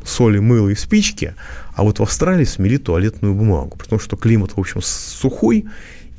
соли, 0.05 0.39
мыло 0.39 0.69
и 0.69 0.75
спички, 0.75 1.35
а 1.75 1.83
вот 1.83 1.99
в 1.99 2.03
Австралии 2.03 2.45
смели 2.45 2.79
туалетную 2.79 3.35
бумагу, 3.35 3.77
потому 3.77 4.01
что 4.01 4.17
климат, 4.17 4.53
в 4.53 4.61
общем, 4.61 4.81
сухой, 4.83 5.67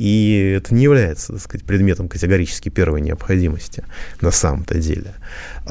и 0.01 0.55
это 0.57 0.73
не 0.73 0.81
является, 0.85 1.33
так 1.33 1.41
сказать, 1.43 1.63
предметом 1.63 2.09
категорически 2.09 2.69
первой 2.69 3.01
необходимости 3.01 3.83
на 4.19 4.31
самом-то 4.31 4.79
деле. 4.79 5.13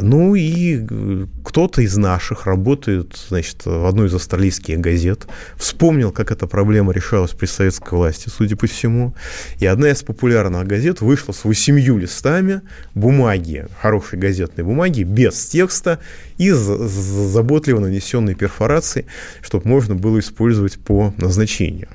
Ну 0.00 0.36
и 0.36 0.86
э, 0.88 1.26
кто-то 1.44 1.82
из 1.82 1.96
наших 1.96 2.46
работает, 2.46 3.20
значит, 3.28 3.62
в 3.64 3.86
одной 3.86 4.06
из 4.06 4.14
австралийских 4.14 4.78
газет, 4.78 5.26
вспомнил, 5.56 6.12
как 6.12 6.30
эта 6.30 6.46
проблема 6.46 6.92
решалась 6.92 7.32
при 7.32 7.46
советской 7.46 7.94
власти, 7.94 8.28
судя 8.28 8.54
по 8.54 8.68
всему. 8.68 9.16
И 9.58 9.66
одна 9.66 9.90
из 9.90 10.04
популярных 10.04 10.64
газет 10.64 11.00
вышла 11.00 11.32
с 11.32 11.42
восемью 11.42 11.98
листами 11.98 12.60
бумаги, 12.94 13.66
хорошей 13.80 14.20
газетной 14.20 14.62
бумаги, 14.62 15.02
без 15.02 15.44
текста 15.46 15.98
и 16.38 16.52
заботливо 16.52 17.80
нанесенной 17.80 18.36
перфорацией, 18.36 19.06
чтобы 19.42 19.68
можно 19.68 19.96
было 19.96 20.20
использовать 20.20 20.78
по 20.78 21.12
назначению. 21.16 21.88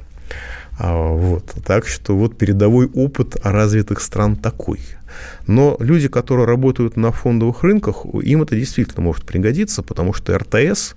А, 0.78 1.14
вот. 1.14 1.56
Так 1.66 1.88
что 1.88 2.16
вот 2.16 2.38
передовой 2.38 2.88
опыт 2.88 3.38
развитых 3.44 4.02
стран 4.02 4.36
такой. 4.36 4.80
Но 5.48 5.78
люди, 5.80 6.08
которые 6.08 6.46
работают 6.46 6.98
на 6.98 7.12
фондовых 7.12 7.64
рынках, 7.64 8.06
им 8.22 8.42
это 8.42 8.56
действительно 8.56 9.02
может 9.02 9.26
пригодиться, 9.26 9.82
потому 9.82 10.14
что 10.14 10.38
РТС 10.38 10.96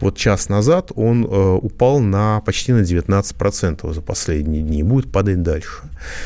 вот 0.00 0.16
час 0.16 0.48
назад 0.48 0.90
он 0.94 1.24
э, 1.24 1.58
упал 1.62 2.00
на 2.00 2.40
почти 2.40 2.72
на 2.72 2.80
19% 2.80 3.92
за 3.92 4.00
последние 4.00 4.62
дни 4.62 4.80
и 4.80 4.82
будет 4.82 5.12
падать 5.12 5.42
дальше. 5.42 5.82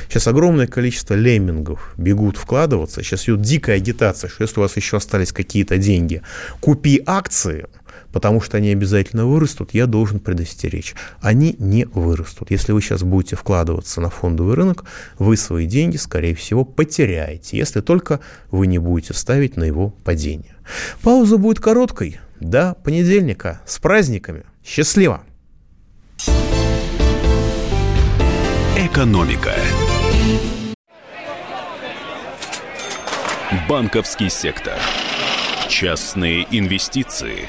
Сейчас 0.09 0.29
огромное 0.29 0.69
количество 0.69 1.15
леммингов 1.15 1.93
бегут 1.97 2.37
вкладываться. 2.37 3.03
Сейчас 3.03 3.25
идет 3.25 3.43
дикая 3.43 3.77
агитация, 3.77 4.31
что 4.31 4.45
если 4.45 4.61
у 4.61 4.63
вас 4.63 4.77
еще 4.77 4.97
остались 4.97 5.33
какие-то 5.33 5.77
деньги, 5.77 6.23
купи 6.61 7.03
акции– 7.05 7.67
потому 8.15 8.41
что 8.41 8.57
они 8.57 8.71
обязательно 8.71 9.27
вырастут, 9.27 9.75
я 9.75 9.87
должен 9.87 10.21
предостеречь. 10.21 10.95
Они 11.21 11.57
не 11.59 11.85
вырастут. 11.85 12.53
Если 12.53 12.71
вы 12.71 12.81
сейчас 12.81 13.03
будете 13.03 13.35
вкладываться 13.35 14.01
на 14.01 14.09
фондовый 14.09 14.55
рынок, 14.55 14.85
вы 15.19 15.37
свои 15.37 15.67
деньги, 15.67 15.97
скорее 15.97 16.37
всего, 16.37 16.65
потеряете, 16.65 17.57
если 17.59 17.81
только 17.81 18.21
вы 18.53 18.69
не 18.69 18.79
будете 18.79 19.15
ставить 19.15 19.57
на 19.57 19.65
его 19.65 19.91
падение. 20.05 20.55
Пауза 21.03 21.39
будет 21.39 21.59
короткой. 21.59 22.21
До 22.39 22.77
понедельника. 22.85 23.61
С 23.67 23.81
праздниками. 23.81 24.45
Счастливо! 24.65 25.25
Экономика. 28.79 29.55
Банковский 33.69 34.29
сектор. 34.29 34.75
Частные 35.69 36.47
инвестиции. 36.53 37.49